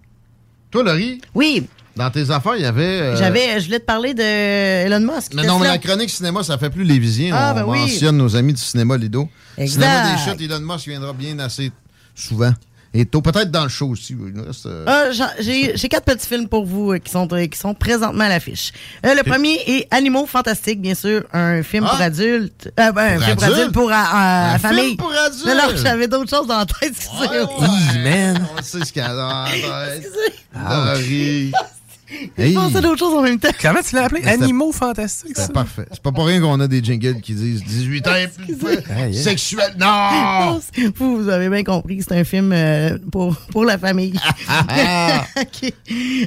Toi, 0.70 0.82
Laurie? 0.82 1.20
Oui. 1.34 1.66
Dans 1.96 2.10
tes 2.10 2.30
affaires, 2.30 2.56
il 2.56 2.62
y 2.62 2.66
avait. 2.66 2.82
euh, 2.84 3.16
J'avais, 3.16 3.60
je 3.60 3.66
voulais 3.66 3.80
te 3.80 3.84
parler 3.84 4.14
de 4.14 4.22
Elon 4.22 5.00
Musk. 5.00 5.32
Mais 5.34 5.42
non, 5.44 5.58
mais 5.58 5.68
la 5.68 5.78
chronique 5.78 6.10
cinéma, 6.10 6.42
ça 6.42 6.56
fait 6.58 6.70
plus 6.70 6.84
les 6.84 6.98
visiens. 6.98 7.34
Ah, 7.36 7.52
On 7.52 7.60
ben 7.60 7.64
oui. 7.66 7.78
mentionne 7.80 8.16
nos 8.16 8.34
amis 8.34 8.54
du 8.54 8.60
cinéma 8.62 8.96
Lido. 8.96 9.28
Exact. 9.58 9.82
Cinéma 9.84 10.12
des 10.14 10.22
chutes, 10.46 10.50
Elon 10.50 10.60
Musk 10.74 10.88
viendra 10.88 11.12
bien 11.12 11.38
assez 11.38 11.70
souvent. 12.14 12.52
Et 12.94 13.06
tôt, 13.06 13.22
peut-être 13.22 13.50
dans 13.50 13.62
le 13.62 13.70
show 13.70 13.88
aussi. 13.88 14.12
Il 14.12 14.34
nous 14.34 14.44
reste, 14.44 14.66
euh, 14.66 14.84
Ah, 14.86 15.04
J'ai 15.40 15.74
j'ai 15.76 15.88
quatre 15.88 16.04
petits 16.04 16.26
films 16.26 16.46
pour 16.46 16.66
vous 16.66 16.92
euh, 16.92 16.98
qui, 16.98 17.10
sont, 17.10 17.26
euh, 17.32 17.46
qui 17.46 17.58
sont 17.58 17.72
présentement 17.72 18.24
à 18.24 18.28
l'affiche. 18.28 18.70
Euh, 19.06 19.14
le 19.14 19.22
premier 19.22 19.54
est 19.66 19.88
Animaux 19.90 20.26
Fantastiques, 20.26 20.78
bien 20.82 20.94
sûr, 20.94 21.22
un 21.32 21.62
film 21.62 21.84
pour 21.86 21.98
adultes. 21.98 22.70
Euh, 22.78 22.92
ben, 22.92 23.18
un 23.18 23.18
Pour 23.18 23.24
film 23.24 23.36
pour 23.36 23.44
adultes? 23.44 23.58
adultes 23.60 23.72
pour 23.72 23.88
euh, 23.90 23.94
euh, 23.94 24.54
Un 24.54 24.58
famille. 24.58 24.84
film 24.88 24.96
pour 24.98 25.10
adultes? 25.12 25.46
Non, 25.46 25.82
j'avais 25.82 26.06
d'autres 26.08 26.28
choses 26.36 26.46
dans 26.46 26.58
la 26.58 26.66
tête, 26.66 26.92
excusez-moi. 26.92 27.68
man. 28.04 28.46
On 28.58 28.62
sait 28.62 28.84
ce 28.84 28.92
qu'il 28.92 29.00
y 29.00 29.04
a 29.06 29.14
dans 29.14 29.44
la 29.44 29.86
tête. 29.96 30.12
Je 32.38 32.42
Hey. 32.42 32.54
pensais 32.54 32.76
à 32.76 32.80
d'autres 32.80 32.98
choses 32.98 33.14
en 33.14 33.22
même 33.22 33.38
temps. 33.38 33.48
Comment 33.60 33.80
tu 33.86 33.94
l'as 33.94 34.04
appelé? 34.04 34.22
Animaux 34.26 34.72
fantastiques. 34.72 35.32
C'est 35.36 35.52
parfait. 35.52 35.86
C'est 35.90 36.02
pas 36.02 36.12
pour 36.12 36.26
rien 36.26 36.40
qu'on 36.40 36.58
a 36.60 36.68
des 36.68 36.82
jingles 36.82 37.20
qui 37.20 37.34
disent 37.34 37.62
18 37.64 38.06
ans 38.08 38.14
et 38.14 38.28
plus 38.28 38.56
sexuel. 39.14 39.74
Non! 39.78 40.60
Vous, 40.96 41.22
vous 41.22 41.28
avez 41.28 41.48
bien 41.48 41.64
compris, 41.64 42.02
c'est 42.02 42.18
un 42.18 42.24
film 42.24 42.52
euh, 42.52 42.98
pour, 43.10 43.34
pour 43.50 43.64
la 43.64 43.78
famille. 43.78 44.14
OK. 45.40 45.72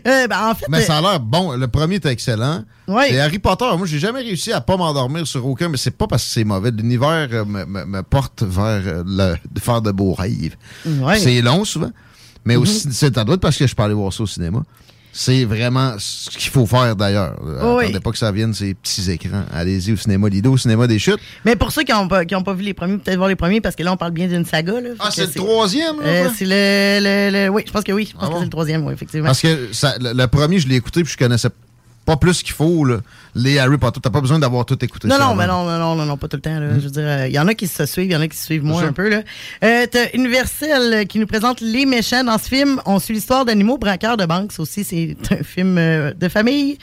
Euh, 0.08 0.28
ben, 0.28 0.50
en 0.50 0.56
fait, 0.56 0.66
Mais 0.70 0.82
ça 0.82 0.96
euh, 0.96 1.00
a 1.00 1.02
l'air 1.12 1.20
bon. 1.20 1.54
Le 1.56 1.68
premier 1.68 1.96
est 1.96 2.06
excellent. 2.06 2.64
Ouais. 2.88 3.14
Et 3.14 3.20
Harry 3.20 3.40
Potter, 3.40 3.66
moi, 3.78 3.86
j'ai 3.88 4.00
jamais 4.00 4.22
réussi 4.22 4.52
à 4.52 4.62
pas 4.62 4.78
m'endormir 4.78 5.26
sur 5.26 5.46
aucun, 5.46 5.70
mais 5.70 5.78
c'est 5.78 5.96
pas 5.98 6.08
parce 6.08 6.24
que 6.26 6.32
c'est 6.32 6.44
mauvais. 6.44 6.72
L'univers 6.72 7.28
euh, 7.32 7.46
me, 7.46 7.66
me- 7.66 7.86
me 7.86 8.04
porte 8.04 8.44
vers 8.44 8.82
le, 9.06 9.36
de 9.52 9.60
faire 9.60 9.82
de 9.82 9.92
beaux 9.92 10.14
rêves. 10.14 10.56
Ouais. 10.86 11.18
C'est 11.20 11.42
long 11.42 11.66
souvent, 11.66 11.92
mais 12.46 12.56
Mhm. 12.56 12.62
aussi, 12.62 12.88
c'est 12.92 13.18
à 13.18 13.24
droite 13.24 13.42
parce 13.42 13.58
que 13.58 13.66
je 13.68 13.76
peux 13.76 13.84
aller 13.84 13.94
voir 13.94 14.14
ça 14.14 14.24
au 14.24 14.28
cinéma. 14.28 14.64
C'est 15.18 15.46
vraiment 15.46 15.94
ce 15.98 16.30
qu'il 16.30 16.52
faut 16.52 16.66
faire 16.66 16.94
d'ailleurs. 16.94 17.40
Oh 17.64 17.76
oui. 17.78 17.86
Attendez 17.86 18.00
pas 18.02 18.12
que 18.12 18.18
ça 18.18 18.34
vienne 18.34 18.54
ces 18.54 18.74
petits 18.74 19.10
écrans. 19.10 19.46
Allez-y 19.54 19.94
au 19.94 19.96
cinéma 19.96 20.28
Lido, 20.28 20.52
au 20.52 20.58
cinéma 20.58 20.88
des 20.88 21.00
chutes. 21.00 21.20
mais 21.46 21.56
pour 21.56 21.72
ceux 21.72 21.84
qui 21.84 21.94
n'ont 21.94 22.10
pas, 22.10 22.26
pas 22.26 22.54
vu 22.54 22.64
les 22.64 22.74
premiers, 22.74 22.98
peut-être 22.98 23.16
voir 23.16 23.30
les 23.30 23.38
premiers, 23.38 23.62
parce 23.62 23.78
que 23.78 23.84
là, 23.84 23.94
on 23.94 23.98
parle 23.98 24.12
bien 24.12 24.28
d'une 24.28 24.44
saga. 24.44 24.74
Là, 24.82 24.90
Ah, 25.00 25.08
c'est 25.12 25.28
le 25.28 25.32
troisième, 25.32 26.02
là, 26.02 26.06
Euh, 26.06 26.30
c'est 26.38 26.44
le, 26.46 27.32
le, 27.32 27.46
le- 27.46 27.50
Oui, 27.50 27.64
je 27.66 27.72
pense 27.72 27.84
que 27.86 27.94
oui. 27.94 28.10
Je 28.12 28.14
pense 28.14 28.24
Ah 28.26 28.28
que 28.34 28.38
c'est 28.40 28.44
le 28.44 28.50
troisième, 28.50 28.86
oui, 28.86 28.94
effectivement. 28.94 29.28
Parce 29.28 29.40
que 29.42 29.70
ça- 29.72 29.96
le, 30.02 30.12
le 30.12 30.28
premier, 30.28 30.60
je 30.60 30.68
l'ai 30.68 30.76
écouté 30.76 31.02
puis 31.04 31.14
je 31.14 31.18
connaissais 31.18 31.50
pas 32.06 32.18
plus 32.18 32.44
qu'il 32.44 32.54
faut. 32.54 32.86
là. 32.86 32.98
Les 33.38 33.60
Harry 33.60 33.78
Potter, 33.78 34.00
t'as 34.02 34.10
pas 34.10 34.22
besoin 34.22 34.40
d'avoir 34.40 34.66
tout 34.66 34.78
écouté. 34.86 35.08
Non, 35.10 35.18
ça 35.18 35.26
non, 35.26 35.36
mais 35.36 35.46
non, 35.48 35.66
non, 35.66 35.78
non, 35.78 35.96
non, 35.96 36.06
non, 36.06 36.18
pas 36.18 36.28
tout 36.30 36.38
le 36.38 36.42
temps. 36.42 36.58
là. 36.60 36.76
Je 36.80 36.86
veux 36.86 36.90
dire, 36.92 37.26
il 37.26 37.34
y 37.34 37.40
en 37.40 37.48
a 37.48 37.54
qui 37.54 37.68
se 37.68 37.86
suivent, 37.86 38.06
il 38.06 38.14
y 38.14 38.16
en 38.16 38.22
a 38.22 38.28
qui 38.28 38.38
se 38.38 38.46
suivent 38.46 38.64
moins 38.64 38.84
un 38.84 38.94
peu. 38.94 39.10
là. 39.10 39.24
Euh, 39.64 39.86
T'as 39.92 40.06
Universal 40.14 40.94
euh, 40.94 41.04
qui 41.04 41.20
nous 41.20 41.28
présente 41.28 41.60
Les 41.60 41.86
méchants 41.86 42.24
dans 42.24 42.38
ce 42.38 42.48
film. 42.48 42.80
On 42.86 43.00
suit 43.00 43.14
l'histoire 43.16 43.44
d'animaux 43.44 43.78
braqueurs 43.78 44.16
de 44.18 44.26
banques. 44.26 44.52
Aussi, 44.58 44.84
c'est 44.86 45.18
un 45.32 45.44
film 45.44 45.78
euh, 45.78 46.14
de 46.14 46.30
famille. 46.30 46.78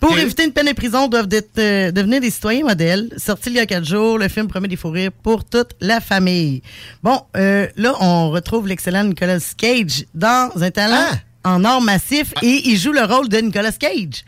Pour 0.00 0.18
éviter 0.18 0.44
une 0.44 0.52
peine 0.52 0.66
de 0.66 0.72
prison, 0.72 1.06
doivent 1.08 1.28
euh, 1.58 1.90
devenir 1.92 2.20
des 2.20 2.30
citoyens 2.30 2.64
modèles. 2.64 3.10
Sorti 3.16 3.50
il 3.50 3.56
y 3.56 3.60
a 3.60 3.66
quatre 3.66 3.84
jours, 3.86 4.18
le 4.18 4.28
film 4.28 4.48
promet 4.48 4.68
des 4.68 4.76
fous 4.76 4.90
rires 4.90 5.12
pour 5.22 5.44
toute 5.44 5.70
la 5.80 6.00
famille. 6.00 6.60
Bon, 7.02 7.20
euh, 7.36 7.68
là, 7.76 7.94
on 8.00 8.30
retrouve 8.30 8.66
l'excellent 8.66 9.04
Nicolas 9.04 9.38
Cage 9.56 10.04
dans 10.14 10.50
un 10.60 10.70
talent 10.70 11.06
en 11.44 11.64
or 11.64 11.80
massif 11.80 12.32
et 12.42 12.68
il 12.68 12.76
joue 12.76 12.92
le 12.92 13.02
rôle 13.04 13.28
de 13.28 13.38
Nicolas 13.38 13.72
Cage. 13.72 14.24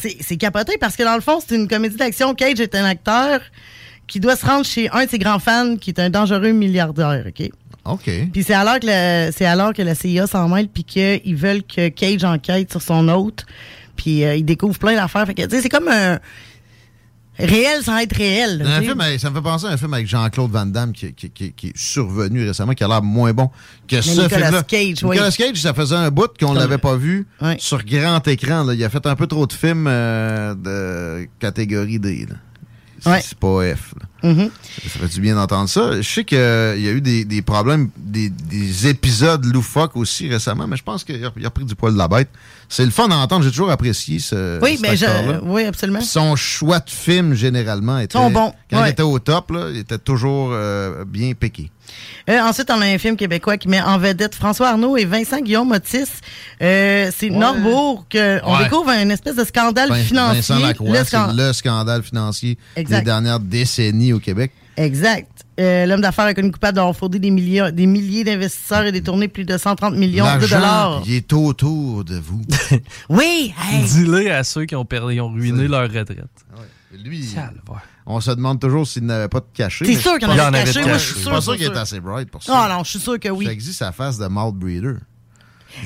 C'est- 0.00 0.16
C'est 0.20 0.36
capoté 0.36 0.76
parce 0.78 0.96
que 0.96 1.02
dans 1.02 1.14
le 1.16 1.20
fond, 1.20 1.40
c'est 1.46 1.54
une 1.56 1.68
comédie 1.68 1.96
d'action. 1.96 2.34
Cage 2.34 2.60
est 2.60 2.74
un 2.74 2.84
acteur 2.84 3.40
qui 4.06 4.20
doit 4.20 4.36
se 4.36 4.46
rendre 4.46 4.64
chez 4.64 4.88
un 4.90 5.04
de 5.04 5.10
ses 5.10 5.18
grands 5.18 5.38
fans 5.38 5.76
qui 5.76 5.90
est 5.90 5.98
un 6.00 6.10
dangereux 6.10 6.52
milliardaire, 6.52 7.24
OK? 7.28 7.50
OK. 7.84 8.10
Puis 8.32 8.44
c'est 8.44 8.54
alors 8.54 8.78
que 8.78 8.86
c'est 9.36 9.44
alors 9.46 9.72
que 9.72 9.82
la 9.82 9.94
CIA 9.96 10.26
s'en 10.28 10.48
mêle 10.48 10.68
puis 10.68 10.84
qu'ils 10.84 11.34
veulent 11.36 11.64
que 11.64 11.88
Cage 11.88 12.22
enquête 12.24 12.70
sur 12.70 12.80
son 12.82 13.08
hôte. 13.08 13.44
Puis 13.96 14.24
euh, 14.24 14.36
il 14.36 14.44
découvre 14.44 14.78
plein 14.78 14.94
d'affaires. 14.94 15.26
Fait 15.26 15.34
que, 15.34 15.42
c'est 15.48 15.68
comme 15.68 15.88
un 15.88 16.18
réel 17.38 17.82
sans 17.82 17.98
être 17.98 18.14
réel. 18.16 18.58
là, 18.58 18.76
Un 18.76 18.82
film 18.82 19.00
ça 19.18 19.30
me 19.30 19.34
fait 19.36 19.42
penser 19.42 19.66
à 19.66 19.70
un 19.70 19.76
film 19.76 19.94
avec 19.94 20.06
Jean-Claude 20.06 20.50
Van 20.50 20.66
Damme 20.66 20.92
qui, 20.92 21.12
qui- 21.14 21.30
qui- 21.30 21.52
qui 21.52 21.68
est 21.68 21.76
survenu 21.76 22.46
récemment, 22.46 22.72
qui 22.74 22.84
a 22.84 22.88
l'air 22.88 23.02
moins 23.02 23.32
bon 23.32 23.50
que 23.88 24.00
ce 24.00 24.10
Nicolas 24.10 24.28
film-là. 24.28 24.62
Cage, 24.64 25.02
oui. 25.04 25.10
Nicolas 25.16 25.30
Cage, 25.30 25.56
ça 25.56 25.74
faisait 25.74 25.96
un 25.96 26.10
bout 26.10 26.28
qu'on 26.38 26.48
Comme- 26.48 26.56
l'avait 26.58 26.78
pas 26.78 26.96
vu 26.96 27.26
sur 27.58 27.82
grand 27.84 28.26
écran. 28.28 28.64
là. 28.64 28.74
Il 28.74 28.84
a 28.84 28.90
fait 28.90 29.06
un 29.06 29.16
peu 29.16 29.26
trop 29.26 29.46
de 29.46 29.52
films 29.52 29.86
euh, 29.88 30.54
de 30.54 31.26
catégorie 31.38 31.98
D. 31.98 32.26
là. 32.28 32.36
C'est 33.00 33.28
c'est 33.30 33.38
pas 33.38 33.74
F. 33.74 33.94
là. 34.00 34.06
Mhm. 34.22 34.50
Ça 34.84 34.98
fait 35.00 35.08
du 35.08 35.20
bien 35.20 35.34
d'entendre 35.34 35.68
ça. 35.68 36.00
Je 36.00 36.08
sais 36.08 36.24
qu'il 36.24 36.38
y 36.38 36.40
a 36.40 36.92
eu 36.92 37.00
des, 37.00 37.24
des 37.24 37.42
problèmes, 37.42 37.90
des, 37.96 38.30
des 38.30 38.86
épisodes 38.88 39.44
loufoques 39.44 39.96
aussi 39.96 40.28
récemment, 40.28 40.66
mais 40.66 40.76
je 40.76 40.82
pense 40.84 41.04
qu'il 41.04 41.24
a, 41.24 41.50
pris 41.50 41.64
du 41.64 41.74
poil 41.74 41.92
de 41.92 41.98
la 41.98 42.08
bête. 42.08 42.28
C'est 42.68 42.84
le 42.84 42.90
fun 42.90 43.08
d'entendre. 43.08 43.44
J'ai 43.44 43.50
toujours 43.50 43.70
apprécié 43.70 44.18
ce. 44.18 44.58
Oui, 44.62 44.72
cet 44.76 44.80
mais 44.82 44.96
je, 44.96 45.06
oui, 45.42 45.64
absolument. 45.64 45.98
Puis 45.98 46.08
Son 46.08 46.36
choix 46.36 46.78
de 46.80 46.88
film, 46.90 47.34
généralement, 47.34 47.98
était. 47.98 48.16
Sont 48.16 48.30
bons, 48.30 48.52
Quand 48.70 48.84
il 48.84 48.90
était 48.90 49.02
au 49.02 49.18
top, 49.18 49.50
là, 49.50 49.68
il 49.70 49.78
était 49.78 49.98
toujours 49.98 50.50
euh, 50.52 51.04
bien 51.04 51.32
piqué. 51.34 51.70
Euh, 52.30 52.40
ensuite, 52.40 52.70
on 52.70 52.80
a 52.80 52.86
un 52.86 52.96
film 52.96 53.16
québécois 53.16 53.58
qui 53.58 53.68
met 53.68 53.80
en 53.82 53.98
vedette 53.98 54.34
François 54.34 54.68
Arnaud 54.68 54.96
et 54.96 55.04
Vincent 55.04 55.40
Guillaume 55.40 55.72
Otis. 55.72 56.04
Euh, 56.62 57.10
c'est 57.14 57.28
Norbourg 57.28 58.06
que 58.08 58.40
on 58.44 58.56
Ouais. 58.56 58.64
découvre 58.64 58.88
un 58.90 59.10
espèce 59.10 59.36
de 59.36 59.44
scandale 59.44 59.92
financier. 59.96 60.40
Vincent 60.40 60.58
Lacroix, 60.58 61.32
Le 61.32 61.48
le 61.48 61.52
scandale 61.52 62.02
financier 62.02 62.56
Exact. 62.76 63.00
des 63.00 63.04
dernières 63.04 63.40
décennies 63.40 64.11
au 64.12 64.20
Québec. 64.20 64.52
Exact. 64.76 65.28
Euh, 65.60 65.84
L'homme 65.86 66.00
d'affaires 66.00 66.26
est 66.28 66.34
connu 66.34 66.50
coupable 66.50 66.76
d'avoir 66.76 66.96
fraudé 66.96 67.18
des, 67.18 67.30
millions, 67.30 67.70
des 67.70 67.86
milliers 67.86 68.24
d'investisseurs 68.24 68.84
et 68.84 68.92
détourné 68.92 69.28
plus 69.28 69.44
de 69.44 69.58
130 69.58 69.94
millions 69.94 70.24
de 70.38 70.46
dollars. 70.46 71.02
il 71.06 71.14
est 71.14 71.32
autour 71.32 72.04
de 72.04 72.16
vous. 72.16 72.40
Oui! 73.08 73.52
hey. 73.70 73.84
Dis-le 73.84 74.32
à 74.32 74.44
ceux 74.44 74.64
qui 74.64 74.74
ont, 74.74 74.84
perdu, 74.84 75.20
ont 75.20 75.30
ruiné 75.30 75.68
leur 75.68 75.82
retraite. 75.82 76.18
Lui, 77.04 77.34
on 78.06 78.20
se 78.20 78.30
demande 78.32 78.60
toujours 78.60 78.86
s'il 78.86 79.04
n'avait 79.06 79.28
pas 79.28 79.40
de 79.40 79.46
cachet. 79.54 79.84
C'est 79.84 79.92
mais 79.92 79.98
sûr 79.98 80.18
qu'il 80.18 80.28
en 80.28 80.36
pas- 80.36 80.46
avait 80.48 80.64
caché. 80.64 80.82
Moi, 80.82 80.98
je 80.98 81.12
suis 81.12 81.20
sûr, 81.20 81.30
pas 81.30 81.40
sûr, 81.40 81.56
qu'il 81.56 81.64
est 81.64 81.76
assez 81.76 82.00
bright 82.00 82.30
pour 82.30 82.42
ça. 82.42 82.52
Ah 82.54 82.74
non, 82.76 82.84
je 82.84 82.90
suis 82.90 82.98
sûr 82.98 83.18
que 83.18 83.28
oui. 83.28 83.46
Ça 83.46 83.52
existe 83.52 83.78
sa 83.78 83.92
face 83.92 84.18
de 84.18 84.26
mouth 84.26 84.54
breeder. 84.54 84.96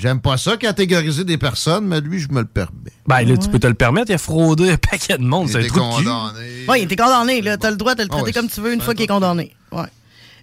J'aime 0.01 0.21
pas 0.21 0.37
ça, 0.37 0.57
catégoriser 0.57 1.25
des 1.25 1.39
personnes, 1.39 1.87
mais 1.87 2.01
lui, 2.01 2.19
je 2.19 2.29
me 2.29 2.41
le 2.41 2.47
permets. 2.47 2.93
Ben 3.07 3.23
là, 3.23 3.37
tu 3.37 3.49
peux 3.49 3.59
te 3.59 3.67
le 3.67 3.75
permettre, 3.75 4.11
il 4.11 4.15
a 4.15 4.19
fraudé 4.19 4.71
un 4.71 4.77
paquet 4.77 5.17
de 5.19 5.23
monde, 5.25 5.49
Il 5.49 5.53
c'est 5.53 5.65
un 5.65 5.69
condamné. 5.69 6.43
Oui, 6.69 6.79
il 6.81 6.85
était 6.85 6.97
condamné. 6.97 7.41
là. 7.43 7.57
T'as 7.57 7.71
le 7.71 7.77
droit 7.77 7.95
de 7.95 8.03
le 8.03 8.09
Ah 8.11 8.13
traiter 8.13 8.27
ouais, 8.27 8.33
comme 8.33 8.49
tu 8.49 8.61
veux 8.61 8.73
une 8.75 8.81
fois 8.81 8.95
qu'il 8.95 9.05
est 9.05 9.09
condamné. 9.09 9.55
Ouais. 9.73 9.83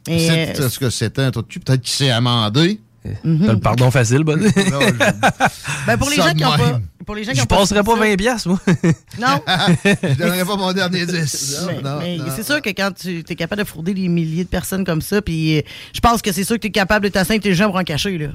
C'est- 0.05 0.59
euh, 0.59 0.65
Est-ce 0.67 0.79
que 0.79 0.89
c'était 0.89 1.21
un 1.23 1.31
truc? 1.31 1.47
Peut-être 1.63 1.81
qu'il 1.81 1.91
s'est 1.93 2.09
amendé. 2.11 2.79
Mhm. 3.25 3.45
T'as 3.45 3.53
le 3.53 3.59
pardon 3.59 3.91
facile, 3.91 4.23
bon. 4.23 4.39
ben 5.87 5.97
pour 5.97 6.09
les 6.09 6.15
Ça 6.15 6.29
gens 6.29 6.33
qui 6.33 6.45
ont 6.45 6.51
pas. 6.57 6.79
Pour 7.05 7.15
les 7.15 7.23
gens 7.25 7.33
qui 7.33 7.39
Je 7.41 7.45
passerais 7.45 7.83
pas 7.83 7.91
suivi 7.95 8.05
ça- 8.05 8.09
20 8.11 8.15
piastres, 8.17 8.47
moi. 8.47 8.59
Non. 9.19 9.41
Je 10.03 10.15
donnerais 10.17 10.45
pas 10.45 10.55
mon 10.55 10.71
dernier 10.71 11.05
10. 11.05 11.65
Mais, 11.67 11.81
Non, 11.81 11.99
mais 11.99 12.17
non. 12.17 12.25
c'est 12.33 12.43
sûr 12.45 12.61
que 12.61 12.69
quand 12.69 12.91
tu 12.97 13.19
es 13.27 13.35
capable 13.35 13.61
de 13.61 13.67
frauder 13.67 13.93
des 13.93 14.07
milliers 14.07 14.45
de 14.45 14.49
personnes 14.49 14.85
comme 14.85 15.01
ça, 15.01 15.21
puis 15.21 15.57
euh, 15.57 15.61
je 15.93 15.99
pense 15.99 16.21
que 16.21 16.31
c'est 16.31 16.45
sûr 16.45 16.55
que 16.55 16.61
tu 16.61 16.67
es 16.67 16.71
capable 16.71 17.05
de 17.05 17.11
t'asseoir 17.11 17.35
intelligent 17.35 17.65
pour 17.65 17.75
en 17.75 17.83
cacher, 17.83 18.17
là. 18.17 18.27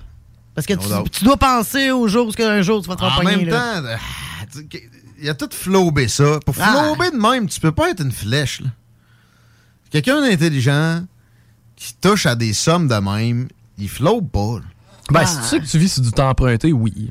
Parce 0.58 0.66
que 0.66 1.08
tu, 1.18 1.24
dois 1.24 1.36
penser 1.36 1.90
au 1.92 2.08
jour 2.08 2.28
où 2.28 2.42
un 2.42 2.62
jour 2.62 2.82
tu 2.82 2.88
vas 2.88 2.96
te 2.96 3.04
En 3.04 3.22
même 3.22 3.46
là. 3.46 3.52
temps, 3.80 3.86
euh, 3.86 3.96
il 5.18 5.24
y 5.24 5.28
a 5.28 5.34
tout 5.34 5.48
flobé 5.52 6.08
ça. 6.08 6.40
Pour 6.44 6.54
Ah. 6.60 6.84
flober 6.84 7.10
de 7.10 7.16
même, 7.16 7.48
tu 7.48 7.60
peux 7.60 7.70
pas 7.72 7.90
être 7.90 8.02
une 8.02 8.10
flèche. 8.12 8.60
là. 8.60 8.68
Quelqu'un 9.90 10.20
d'intelligent 10.20 11.04
qui 11.76 11.94
touche 11.94 12.26
à 12.26 12.34
des 12.34 12.52
sommes 12.52 12.88
de 12.88 12.94
même, 12.96 13.48
il 13.78 13.88
flobe 13.88 14.28
pas. 14.28 14.56
là. 14.58 14.64
Ben, 15.10 15.24
si 15.26 15.36
tu 15.38 15.42
sais 15.44 15.60
que 15.60 15.64
tu 15.66 15.78
vis 15.78 15.92
sur 15.92 16.02
du 16.02 16.10
temps 16.10 16.28
emprunté, 16.28 16.72
oui. 16.72 17.10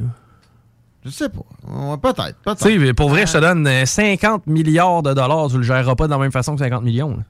Je 1.05 1.10
sais 1.10 1.29
pas. 1.29 1.39
Ouais, 1.67 1.97
Peut-être, 1.97 2.36
peut-être. 2.43 2.57
Tu 2.57 2.63
sais, 2.73 2.77
mais 2.77 2.93
pour 2.93 3.10
vrai, 3.10 3.25
je 3.25 3.31
te 3.33 3.38
donne 3.38 3.65
euh, 3.65 3.86
50 3.86 4.45
milliards 4.45 5.01
de 5.03 5.13
dollars, 5.13 5.47
tu 5.49 5.57
le 5.57 5.63
géreras 5.63 5.95
pas 5.95 6.05
de 6.07 6.12
la 6.12 6.17
même 6.17 6.31
façon 6.33 6.53
que 6.53 6.60
50 6.60 6.83
millions. 6.83 7.12
là. 7.17 7.23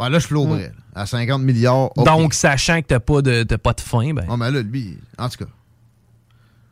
Ouais, 0.00 0.10
là, 0.10 0.18
je 0.18 0.26
floberais. 0.26 0.72
là. 0.94 1.02
À 1.02 1.06
50 1.06 1.42
milliards. 1.42 1.90
Donc, 1.96 2.34
sachant 2.34 2.80
que 2.80 2.86
t'as 2.86 3.00
pas 3.00 3.22
de, 3.22 3.42
t'as 3.42 3.58
pas 3.58 3.72
de 3.72 3.80
fin, 3.80 4.12
ben. 4.12 4.24
Oh, 4.28 4.36
mais 4.36 4.50
là, 4.50 4.62
lui, 4.62 4.98
en 5.18 5.28
tout 5.28 5.44
cas. 5.44 5.50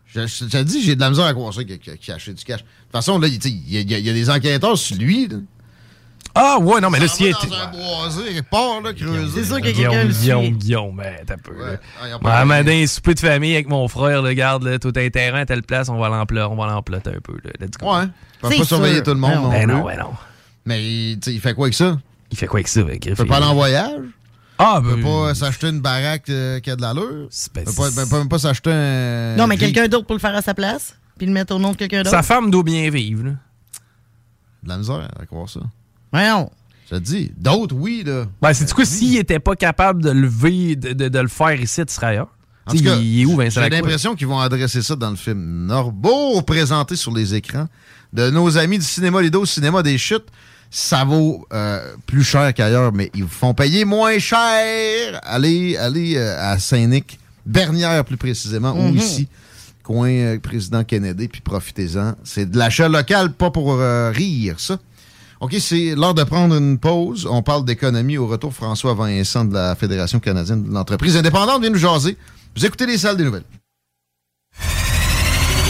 Je, 0.06 0.20
je, 0.26 0.44
je 0.44 0.50
te 0.50 0.62
dis, 0.62 0.82
j'ai 0.82 0.94
de 0.94 1.00
la 1.00 1.10
misère 1.10 1.24
à 1.26 1.32
croire 1.34 1.52
ça 1.52 1.62
qu'il 1.64 1.78
qu'il- 1.78 1.98
qu'il 1.98 2.12
a 2.12 2.16
acheté 2.16 2.32
du 2.32 2.44
cash. 2.44 2.60
De 2.60 2.64
toute 2.66 2.92
façon, 2.92 3.18
là, 3.18 3.26
il 3.28 3.34
y, 3.34 3.76
a- 3.76 3.80
il 3.80 3.90
y 3.90 3.94
a- 3.94 3.98
il 3.98 4.06
y 4.06 4.10
a 4.10 4.12
des 4.12 4.30
enquêteurs 4.30 4.78
sur 4.78 4.96
lui. 4.96 5.26
là. 5.28 5.36
Ah, 6.38 6.58
ouais, 6.60 6.80
non, 6.82 6.90
mais 6.90 6.98
là, 7.00 7.08
s'il 7.08 7.32
va 7.32 7.38
était. 7.38 7.46
dans 7.48 7.56
un 7.56 7.70
boisé, 7.70 8.22
quelque 8.34 8.50
part, 8.50 8.80
là, 8.82 8.92
creusé. 8.92 9.40
C'est 9.42 9.46
sûr 9.48 9.56
que 9.60 9.70
Guillaume, 9.70 9.90
quelqu'un 9.92 10.04
le 10.08 10.12
Guillaume. 10.12 10.48
Guillaume, 10.50 10.96
ben, 10.96 11.14
t'as 11.26 11.36
peu. 11.38 11.52
là. 11.58 11.76
Ah, 12.00 12.08
y 12.08 12.10
a 12.12 12.14
Ouais, 12.16 12.20
pas 12.22 12.44
mais 12.44 12.62
de- 12.62 12.70
dans 12.70 12.76
un 12.76 12.86
souper 12.86 13.14
de 13.14 13.20
famille 13.20 13.54
avec 13.54 13.68
mon 13.68 13.88
frère, 13.88 14.22
là, 14.22 14.28
regarde, 14.28 14.62
là, 14.64 14.78
tout 14.78 14.92
un 14.96 15.08
terrain 15.08 15.40
à 15.40 15.46
telle 15.46 15.62
place, 15.62 15.88
on 15.88 15.98
va 15.98 16.08
l'emploter, 16.08 16.46
on 16.50 16.56
va 16.56 16.66
l'emploter 16.66 17.10
un 17.10 17.20
peu, 17.22 17.34
là. 17.42 17.50
Let's 17.60 17.78
go. 17.78 17.86
Ouais. 17.94 18.04
Ils 18.04 18.40
peuvent 18.40 18.52
C'est 18.52 18.58
pas 18.58 18.64
surveiller 18.64 19.02
tout 19.02 19.10
le 19.14 19.16
monde. 19.20 19.30
Ben 19.32 19.40
non, 19.40 19.50
Ben 19.50 19.66
non, 19.66 19.84
ben 19.86 19.98
non. 19.98 20.10
Mais 20.66 20.78
tu 20.80 21.18
sais, 21.22 21.34
il 21.34 21.40
fait 21.40 21.54
quoi 21.54 21.66
avec 21.66 21.74
ça? 21.74 21.98
Il 22.36 22.38
fait 22.38 22.46
quoi 22.48 22.58
avec 22.58 22.68
ça, 22.68 22.80
avec 22.80 23.06
Il 23.06 23.14
peut 23.14 23.24
pas 23.24 23.36
aller 23.38 23.46
en 23.46 23.54
voyage? 23.54 24.02
Ah, 24.58 24.82
Il 24.82 24.88
ben. 24.90 24.96
peut 24.96 25.02
pas 25.02 25.34
s'acheter 25.34 25.68
une 25.68 25.80
baraque 25.80 26.28
euh, 26.28 26.60
qui 26.60 26.70
a 26.70 26.76
de 26.76 26.82
l'allure? 26.82 27.28
ben, 27.54 27.62
Il 27.62 27.64
peut 27.64 27.72
pas, 27.72 27.90
ben, 27.96 28.06
peut 28.06 28.18
même 28.18 28.28
pas 28.28 28.38
s'acheter 28.38 28.70
un. 28.70 29.36
Non, 29.36 29.46
mais 29.46 29.56
quelqu'un 29.56 29.88
d'autre 29.88 30.04
pour 30.04 30.14
le 30.14 30.20
faire 30.20 30.34
à 30.36 30.42
sa 30.42 30.52
place, 30.52 30.96
puis 31.16 31.26
le 31.26 31.32
mettre 31.32 31.54
au 31.54 31.58
nom 31.58 31.72
de 31.72 31.76
quelqu'un 31.78 31.98
d'autre. 32.02 32.10
Sa 32.10 32.22
femme 32.22 32.50
doit 32.50 32.62
bien 32.62 32.90
vivre, 32.90 33.24
là. 33.24 33.30
De 34.62 34.68
la 34.68 34.76
misère 34.76 35.08
à 35.18 35.24
croire 35.24 35.48
ça. 35.48 35.60
Voyons. 36.12 36.50
Je 36.90 36.96
te 36.96 37.00
dis. 37.00 37.32
D'autres, 37.38 37.74
oui, 37.74 38.02
là. 38.04 38.26
Ben, 38.42 38.52
c'est 38.52 38.66
du 38.66 38.74
coup, 38.74 38.84
s'il 38.84 39.16
était 39.16 39.38
pas 39.38 39.56
capable 39.56 40.02
de 40.02 40.10
lever, 40.10 40.76
de, 40.76 40.92
de, 40.92 41.08
de 41.08 41.18
le 41.18 41.28
faire 41.28 41.58
ici, 41.58 41.86
tu 41.86 41.94
serais 41.94 42.08
ailleurs? 42.08 42.28
En 42.66 42.72
tout 42.72 42.82
cas, 42.84 42.96
il 42.96 43.22
est 43.22 43.24
où, 43.24 43.34
Vincent 43.36 43.62
J'ai 43.62 43.70
l'impression 43.70 44.14
qu'ils 44.14 44.26
vont 44.26 44.40
adresser 44.40 44.82
ça 44.82 44.94
dans 44.94 45.10
le 45.10 45.16
film 45.16 45.66
Norbeau, 45.66 46.42
présenté 46.42 46.96
sur 46.96 47.14
les 47.14 47.34
écrans 47.34 47.66
de 48.12 48.28
nos 48.28 48.58
amis 48.58 48.78
du 48.78 48.84
cinéma 48.84 49.22
Lido, 49.22 49.46
cinéma 49.46 49.82
des 49.82 49.96
chutes. 49.96 50.26
Ça 50.70 51.04
vaut 51.04 51.46
euh, 51.52 51.94
plus 52.06 52.22
cher 52.24 52.52
qu'ailleurs, 52.52 52.92
mais 52.92 53.10
ils 53.14 53.22
vous 53.24 53.30
font 53.30 53.54
payer 53.54 53.84
moins 53.84 54.18
cher. 54.18 55.20
Allez, 55.22 55.76
allez 55.76 56.16
euh, 56.16 56.36
à 56.52 56.58
Saint-Nic, 56.58 57.18
Bernière 57.46 58.04
plus 58.04 58.16
précisément, 58.16 58.72
ou 58.72 58.88
Mhm. 58.90 58.96
ici, 58.96 59.28
coin 59.82 60.10
euh, 60.10 60.38
président 60.38 60.84
Kennedy, 60.84 61.28
puis 61.28 61.40
profitez-en. 61.40 62.14
C'est 62.24 62.50
de 62.50 62.58
l'achat 62.58 62.88
local, 62.88 63.32
pas 63.32 63.50
pour 63.50 63.72
euh, 63.74 64.10
rire, 64.10 64.56
ça. 64.58 64.78
OK, 65.40 65.54
c'est 65.60 65.94
l'heure 65.94 66.14
de 66.14 66.24
prendre 66.24 66.56
une 66.56 66.78
pause. 66.78 67.26
On 67.30 67.42
parle 67.42 67.64
d'économie. 67.64 68.16
Au 68.18 68.26
retour, 68.26 68.54
François 68.54 68.94
Vincent 68.94 69.44
de 69.44 69.52
la 69.54 69.74
Fédération 69.76 70.18
canadienne 70.18 70.64
de 70.64 70.72
l'entreprise 70.72 71.16
indépendante 71.16 71.60
vient 71.60 71.70
nous 71.70 71.78
jaser. 71.78 72.16
Vous 72.56 72.64
écoutez 72.64 72.86
les 72.86 72.96
salles 72.98 73.18
des 73.18 73.24
nouvelles. 73.24 73.44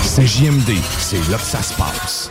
C'est 0.05 0.27
JMD, 0.27 0.71
c'est 0.99 1.29
là 1.31 1.37
que 1.37 1.43
ça 1.43 1.63
se 1.63 1.75
passe. 1.75 2.31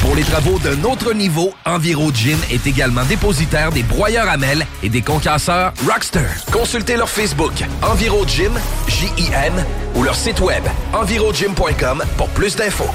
Pour 0.00 0.14
les 0.14 0.22
travaux 0.22 0.58
d'un 0.58 0.84
autre 0.84 1.12
niveau, 1.12 1.52
EnviroGym 1.64 2.38
est 2.50 2.66
également 2.66 3.04
dépositaire 3.04 3.72
des 3.72 3.82
broyeurs 3.82 4.28
à 4.28 4.36
mêles 4.36 4.66
et 4.82 4.88
des 4.88 5.02
concasseurs 5.02 5.72
Rockster. 5.86 6.26
Consultez 6.52 6.96
leur 6.96 7.08
Facebook 7.08 7.52
EnviroGym, 7.82 8.52
J-I-M, 8.88 9.64
ou 9.94 10.02
leur 10.02 10.14
site 10.14 10.40
web 10.40 10.62
envirogym.com 10.92 12.02
pour 12.16 12.28
plus 12.28 12.56
d'infos. 12.56 12.90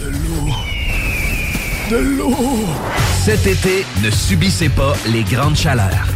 De 0.00 0.10
l'eau. 0.10 0.54
De 1.90 1.96
l'eau. 1.96 2.66
Cet 3.24 3.46
été, 3.46 3.86
ne 4.02 4.10
subissez 4.10 4.68
pas 4.68 4.94
les 5.06 5.22
grandes 5.22 5.56
chaleurs. 5.56 6.15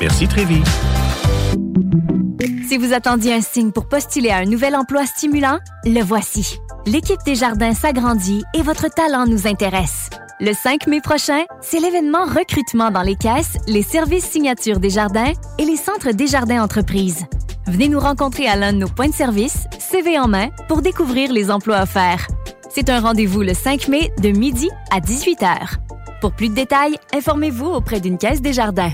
Merci 0.00 0.28
Trévis. 0.28 0.62
Si 2.68 2.78
vous 2.78 2.92
attendiez 2.92 3.34
un 3.34 3.40
signe 3.40 3.72
pour 3.72 3.88
postuler 3.88 4.30
à 4.30 4.36
un 4.38 4.44
nouvel 4.44 4.76
emploi 4.76 5.06
stimulant, 5.06 5.58
le 5.84 6.02
voici. 6.02 6.58
L'équipe 6.86 7.20
des 7.26 7.34
jardins 7.34 7.74
s'agrandit 7.74 8.44
et 8.54 8.62
votre 8.62 8.88
talent 8.88 9.26
nous 9.26 9.46
intéresse. 9.46 10.10
Le 10.40 10.52
5 10.52 10.86
mai 10.86 11.00
prochain, 11.00 11.42
c'est 11.60 11.80
l'événement 11.80 12.24
recrutement 12.24 12.92
dans 12.92 13.02
les 13.02 13.16
caisses, 13.16 13.56
les 13.66 13.82
services 13.82 14.24
signatures 14.24 14.78
des 14.78 14.90
jardins 14.90 15.32
et 15.58 15.64
les 15.64 15.76
centres 15.76 16.12
des 16.12 16.28
jardins 16.28 16.62
entreprises. 16.62 17.26
Venez 17.66 17.88
nous 17.88 17.98
rencontrer 17.98 18.46
à 18.46 18.54
l'un 18.54 18.72
de 18.72 18.78
nos 18.78 18.88
points 18.88 19.08
de 19.08 19.14
service, 19.14 19.66
CV 19.80 20.18
en 20.18 20.28
main, 20.28 20.48
pour 20.68 20.80
découvrir 20.80 21.32
les 21.32 21.50
emplois 21.50 21.82
offerts. 21.82 22.28
C'est 22.70 22.88
un 22.88 23.00
rendez-vous 23.00 23.42
le 23.42 23.54
5 23.54 23.88
mai 23.88 24.12
de 24.22 24.28
midi 24.28 24.70
à 24.92 25.00
18h. 25.00 25.78
Pour 26.20 26.32
plus 26.32 26.50
de 26.50 26.54
détails, 26.54 26.96
informez-vous 27.12 27.66
auprès 27.66 28.00
d'une 28.00 28.18
caisse 28.18 28.40
des 28.40 28.52
jardins. 28.52 28.92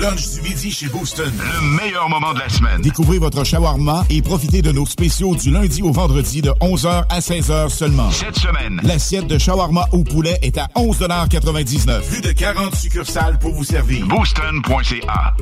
Le 0.00 0.06
lunch 0.06 0.30
du 0.30 0.40
midi 0.40 0.70
chez 0.70 0.86
Booston. 0.86 1.30
Le 1.36 1.76
meilleur 1.76 2.08
moment 2.08 2.32
de 2.32 2.38
la 2.38 2.48
semaine. 2.48 2.80
Découvrez 2.80 3.18
votre 3.18 3.44
shawarma 3.44 4.06
et 4.08 4.22
profitez 4.22 4.62
de 4.62 4.72
nos 4.72 4.86
spéciaux 4.86 5.34
du 5.36 5.50
lundi 5.50 5.82
au 5.82 5.92
vendredi 5.92 6.40
de 6.40 6.48
11h 6.62 7.04
à 7.10 7.20
16h 7.20 7.68
seulement. 7.68 8.10
Cette 8.10 8.36
semaine. 8.36 8.80
L'assiette 8.82 9.26
de 9.26 9.36
shawarma 9.36 9.84
au 9.92 10.02
poulet 10.02 10.38
est 10.40 10.56
à 10.56 10.68
11,99 10.74 12.00
Plus 12.08 12.22
de 12.22 12.32
40 12.32 12.74
succursales 12.74 13.38
pour 13.38 13.52
vous 13.52 13.64
servir. 13.64 14.06
Booston.ca. 14.06 15.34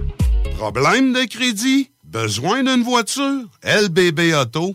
Problème 0.57 1.13
de 1.13 1.25
crédit? 1.29 1.91
Besoin 2.05 2.65
d'une 2.65 2.83
voiture? 2.83 3.43
lbbauto.com. 3.63 4.75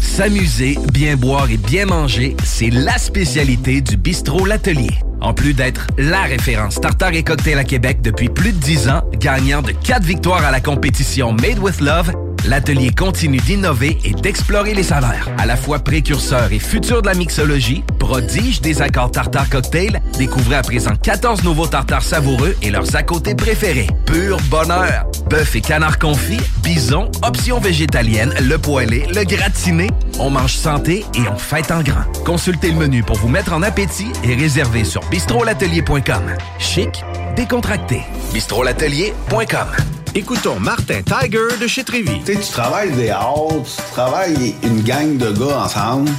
S'amuser, 0.00 0.78
bien 0.90 1.16
boire 1.16 1.50
et 1.50 1.58
bien 1.58 1.84
manger, 1.84 2.34
c'est 2.44 2.70
la 2.70 2.96
spécialité 2.96 3.82
du 3.82 3.98
bistrot 3.98 4.46
L'Atelier. 4.46 4.88
En 5.20 5.34
plus 5.34 5.52
d'être 5.52 5.86
la 5.98 6.22
référence 6.22 6.80
tartare 6.80 7.12
et 7.12 7.22
cocktail 7.22 7.58
à 7.58 7.64
Québec 7.64 8.00
depuis 8.00 8.30
plus 8.30 8.52
de 8.52 8.58
10 8.58 8.88
ans, 8.88 9.02
gagnant 9.12 9.60
de 9.60 9.72
4 9.72 10.02
victoires 10.02 10.46
à 10.46 10.50
la 10.50 10.62
compétition 10.62 11.32
Made 11.34 11.58
with 11.58 11.82
Love, 11.82 12.10
l'atelier 12.46 12.90
continue 12.90 13.36
d'innover 13.36 13.98
et 14.02 14.12
d'explorer 14.12 14.72
les 14.72 14.82
saveurs. 14.82 15.28
À 15.36 15.44
la 15.44 15.56
fois 15.56 15.78
précurseur 15.80 16.50
et 16.50 16.58
futur 16.58 17.02
de 17.02 17.08
la 17.08 17.14
mixologie, 17.14 17.84
prodige 17.98 18.62
des 18.62 18.80
accords 18.80 19.10
tartare 19.10 19.50
cocktail, 19.50 20.00
découvrez 20.16 20.56
à 20.56 20.62
présent 20.62 20.96
14 21.02 21.44
nouveaux 21.44 21.66
tartares 21.66 22.02
savoureux 22.02 22.56
et 22.62 22.70
leurs 22.70 22.96
à 22.96 23.02
côté 23.02 23.34
préférés. 23.34 23.88
Pur 24.06 24.38
bonheur! 24.48 25.04
Bœuf 25.28 25.56
et 25.56 25.60
canard 25.60 25.98
confit, 25.98 26.40
bison, 26.62 27.10
options 27.22 27.60
végétaliennes, 27.60 28.32
le 28.40 28.56
poêlé, 28.56 29.06
le 29.14 29.24
gratiné. 29.24 29.88
On 30.18 30.30
mange 30.30 30.54
santé 30.54 31.04
et 31.14 31.28
on 31.28 31.36
fête 31.36 31.70
en 31.70 31.82
grand. 31.82 32.04
Consultez 32.24 32.70
le 32.70 32.76
menu 32.76 33.02
pour 33.02 33.16
vous 33.16 33.28
mettre 33.28 33.52
en 33.52 33.62
appétit 33.62 34.10
et 34.24 34.34
réservez 34.34 34.84
sur 34.84 35.02
bistrolatelier.com. 35.10 36.22
Chic, 36.58 37.04
décontracté. 37.36 38.00
bistrolatelier.com. 38.32 39.68
Écoutons 40.14 40.58
Martin 40.60 41.02
Tiger 41.02 41.58
de 41.60 41.66
chez 41.66 41.84
Trévy. 41.84 42.20
Tu 42.24 42.32
sais, 42.32 42.40
tu 42.40 42.50
travailles 42.50 42.92
des 42.92 43.10
heures, 43.10 43.62
tu 43.64 43.92
travailles 43.92 44.54
une 44.62 44.80
gang 44.80 45.18
de 45.18 45.30
gars 45.32 45.64
ensemble, 45.64 46.10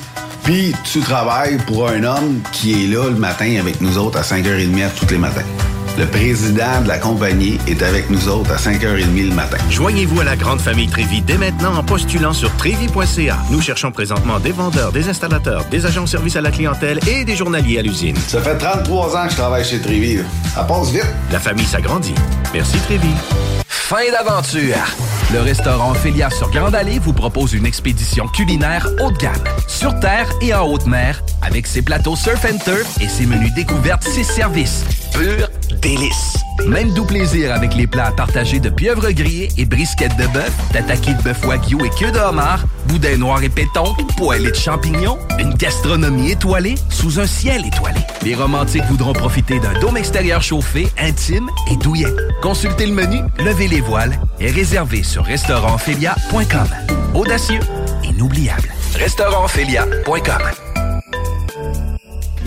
puis 0.43 0.75
tu 0.83 0.99
travailles 0.99 1.57
pour 1.65 1.87
un 1.87 2.03
homme 2.03 2.41
qui 2.51 2.83
est 2.83 2.87
là 2.87 3.09
le 3.09 3.17
matin 3.17 3.55
avec 3.59 3.81
nous 3.81 3.97
autres 3.97 4.19
à 4.19 4.21
5h30 4.21 4.89
tous 4.99 5.09
les 5.09 5.17
matins. 5.17 5.45
Le 5.99 6.05
président 6.05 6.81
de 6.81 6.87
la 6.87 6.97
compagnie 6.97 7.59
est 7.67 7.81
avec 7.81 8.09
nous 8.09 8.29
autres 8.29 8.53
à 8.53 8.55
5h30 8.55 9.31
le 9.31 9.35
matin. 9.35 9.57
Joignez-vous 9.69 10.21
à 10.21 10.23
la 10.23 10.37
grande 10.37 10.61
famille 10.61 10.87
Trévi 10.87 11.21
dès 11.21 11.37
maintenant 11.37 11.75
en 11.75 11.83
postulant 11.83 12.31
sur 12.31 12.55
trévi.ca. 12.55 13.37
Nous 13.51 13.59
cherchons 13.59 13.91
présentement 13.91 14.39
des 14.39 14.53
vendeurs, 14.53 14.93
des 14.93 15.09
installateurs, 15.09 15.65
des 15.65 15.85
agents 15.85 16.03
de 16.03 16.07
service 16.07 16.37
à 16.37 16.41
la 16.41 16.51
clientèle 16.51 17.01
et 17.05 17.25
des 17.25 17.35
journaliers 17.35 17.79
à 17.79 17.81
l'usine. 17.81 18.15
Ça 18.15 18.41
fait 18.41 18.57
33 18.57 19.17
ans 19.17 19.25
que 19.25 19.31
je 19.31 19.35
travaille 19.35 19.65
chez 19.65 19.81
Trévi. 19.81 20.19
Ça 20.55 20.63
passe 20.63 20.91
vite. 20.91 21.05
La 21.33 21.39
famille 21.41 21.65
s'agrandit. 21.65 22.15
Merci 22.53 22.77
Trévi. 22.77 23.11
Fin 23.67 24.09
d'aventure! 24.09 24.77
Le 25.33 25.41
restaurant 25.41 25.93
Félia 25.95 26.29
sur 26.29 26.49
Grande 26.51 26.75
Allée 26.75 26.99
vous 26.99 27.11
propose 27.11 27.53
une 27.53 27.65
expédition 27.65 28.27
culinaire 28.27 28.87
haut 29.01 29.11
de 29.11 29.17
gamme, 29.17 29.43
sur 29.67 29.99
terre 29.99 30.29
et 30.41 30.53
en 30.53 30.65
haute 30.65 30.85
mer, 30.85 31.21
avec 31.41 31.67
ses 31.67 31.81
plateaux 31.81 32.15
surf 32.15 32.45
and 32.45 32.59
turf 32.63 33.01
et 33.01 33.09
ses 33.09 33.25
menus 33.25 33.53
découvertes, 33.53 34.03
ses 34.03 34.23
services. 34.23 34.85
Pur 35.13 35.49
délice! 35.81 36.37
Même 36.67 36.93
doux 36.93 37.05
plaisir 37.05 37.53
avec 37.53 37.73
les 37.73 37.87
plats 37.87 38.11
partagés 38.11 38.59
de 38.59 38.69
pieuvres 38.69 39.11
grillées 39.11 39.49
et 39.57 39.65
brisquettes 39.65 40.15
de 40.17 40.27
bœuf, 40.27 40.51
tataki 40.73 41.13
de 41.15 41.21
bœuf 41.21 41.43
wagyu 41.45 41.77
et 41.85 41.89
queue 41.89 42.11
de 42.11 42.19
homard, 42.19 42.65
boudin 42.87 43.17
noir 43.17 43.41
et 43.43 43.49
péton, 43.49 43.95
poêlée 44.17 44.51
de 44.51 44.55
champignons, 44.55 45.17
une 45.39 45.53
gastronomie 45.53 46.31
étoilée 46.31 46.75
sous 46.89 47.19
un 47.19 47.27
ciel 47.27 47.65
étoilé. 47.65 47.99
Les 48.23 48.35
romantiques 48.35 48.85
voudront 48.85 49.13
profiter 49.13 49.59
d'un 49.59 49.79
dôme 49.79 49.97
extérieur 49.97 50.41
chauffé, 50.41 50.87
intime 50.97 51.49
et 51.71 51.75
douillet. 51.77 52.13
Consultez 52.41 52.85
le 52.85 52.93
menu, 52.93 53.19
levez 53.39 53.67
les 53.67 53.81
voiles 53.81 54.19
et 54.39 54.51
réservez 54.51 55.03
sur 55.03 55.23
restaurantphilia.com. 55.23 56.67
Audacieux, 57.13 57.61
inoubliable. 58.03 58.69
Restaurantphilia.com. 58.95 60.68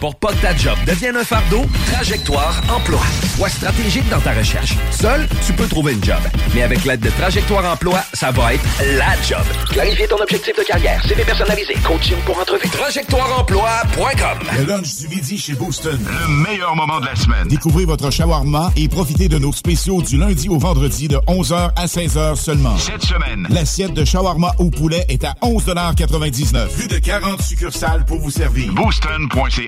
Pour 0.00 0.14
pas 0.16 0.28
que 0.32 0.36
ta 0.42 0.56
job 0.56 0.76
devienne 0.86 1.16
un 1.16 1.24
fardeau, 1.24 1.64
Trajectoire 1.92 2.54
Emploi. 2.74 3.00
Sois 3.36 3.48
stratégique 3.48 4.08
dans 4.08 4.20
ta 4.20 4.32
recherche. 4.32 4.74
Seul, 4.92 5.26
tu 5.46 5.52
peux 5.52 5.66
trouver 5.66 5.92
une 5.94 6.04
job. 6.04 6.18
Mais 6.54 6.62
avec 6.62 6.84
l'aide 6.84 7.00
de 7.00 7.10
Trajectoire 7.10 7.64
Emploi, 7.72 7.98
ça 8.12 8.30
va 8.30 8.54
être 8.54 8.64
la 8.96 9.20
job. 9.28 9.44
Clarifier 9.70 10.06
ton 10.06 10.16
objectif 10.22 10.56
de 10.56 10.62
carrière, 10.62 11.02
CV 11.04 11.24
personnalisé, 11.24 11.74
coaching 11.84 12.16
pour 12.24 12.38
entrevue. 12.38 12.68
TrajectoireEmploi.com 12.68 14.38
Le 14.58 14.64
lunch 14.64 14.96
du 14.98 15.08
midi 15.08 15.38
chez 15.38 15.54
Booston. 15.54 15.98
Le 15.98 16.28
meilleur 16.28 16.76
moment 16.76 17.00
de 17.00 17.06
la 17.06 17.16
semaine. 17.16 17.48
Découvrez 17.48 17.84
votre 17.84 18.10
shawarma 18.10 18.72
et 18.76 18.88
profitez 18.88 19.28
de 19.28 19.38
nos 19.38 19.52
spéciaux 19.52 20.00
du 20.02 20.16
lundi 20.16 20.48
au 20.48 20.58
vendredi 20.58 21.08
de 21.08 21.16
11h 21.26 21.70
à 21.76 21.86
16h 21.86 22.36
seulement. 22.36 22.76
Cette 22.78 23.02
semaine, 23.02 23.46
L'assiette 23.50 23.94
de 23.94 24.04
shawarma 24.04 24.52
au 24.58 24.70
poulet 24.70 25.04
est 25.08 25.24
à 25.24 25.34
11,99 25.42 26.68
Plus 26.76 26.88
de 26.88 26.98
40 26.98 27.42
succursales 27.42 28.04
pour 28.04 28.20
vous 28.20 28.30
servir. 28.30 28.72
booston.ca. 28.72 29.67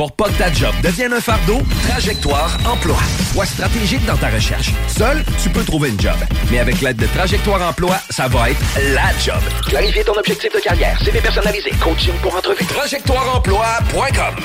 Pour 0.00 0.12
pas 0.12 0.30
que 0.30 0.38
ta 0.38 0.50
job 0.50 0.74
devienne 0.82 1.12
un 1.12 1.20
fardeau, 1.20 1.58
Trajectoire 1.86 2.56
Emploi. 2.66 2.96
Sois 3.34 3.44
stratégique 3.44 4.02
dans 4.06 4.16
ta 4.16 4.30
recherche. 4.30 4.72
Seul, 4.88 5.22
tu 5.42 5.50
peux 5.50 5.62
trouver 5.62 5.90
une 5.90 6.00
job. 6.00 6.16
Mais 6.50 6.58
avec 6.58 6.80
l'aide 6.80 6.96
de 6.96 7.04
Trajectoire 7.04 7.60
Emploi, 7.68 7.96
ça 8.08 8.26
va 8.26 8.48
être 8.48 8.62
la 8.94 9.12
job. 9.18 9.42
Clarifier 9.68 10.02
ton 10.02 10.14
objectif 10.14 10.54
de 10.54 10.60
carrière, 10.60 10.98
CV 11.04 11.20
personnalisé, 11.20 11.72
coaching 11.82 12.14
pour 12.22 12.34
entrevue. 12.34 12.64
TrajectoireEmploi.com. 12.64 14.36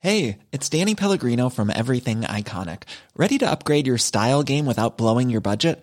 Hey, 0.00 0.36
it's 0.52 0.68
Danny 0.68 0.94
Pellegrino 0.94 1.48
from 1.48 1.70
Everything 1.70 2.24
Iconic. 2.24 2.82
Ready 3.16 3.38
to 3.38 3.50
upgrade 3.50 3.86
your 3.86 3.96
style 3.96 4.42
game 4.42 4.66
without 4.66 4.98
blowing 4.98 5.30
your 5.30 5.40
budget? 5.40 5.82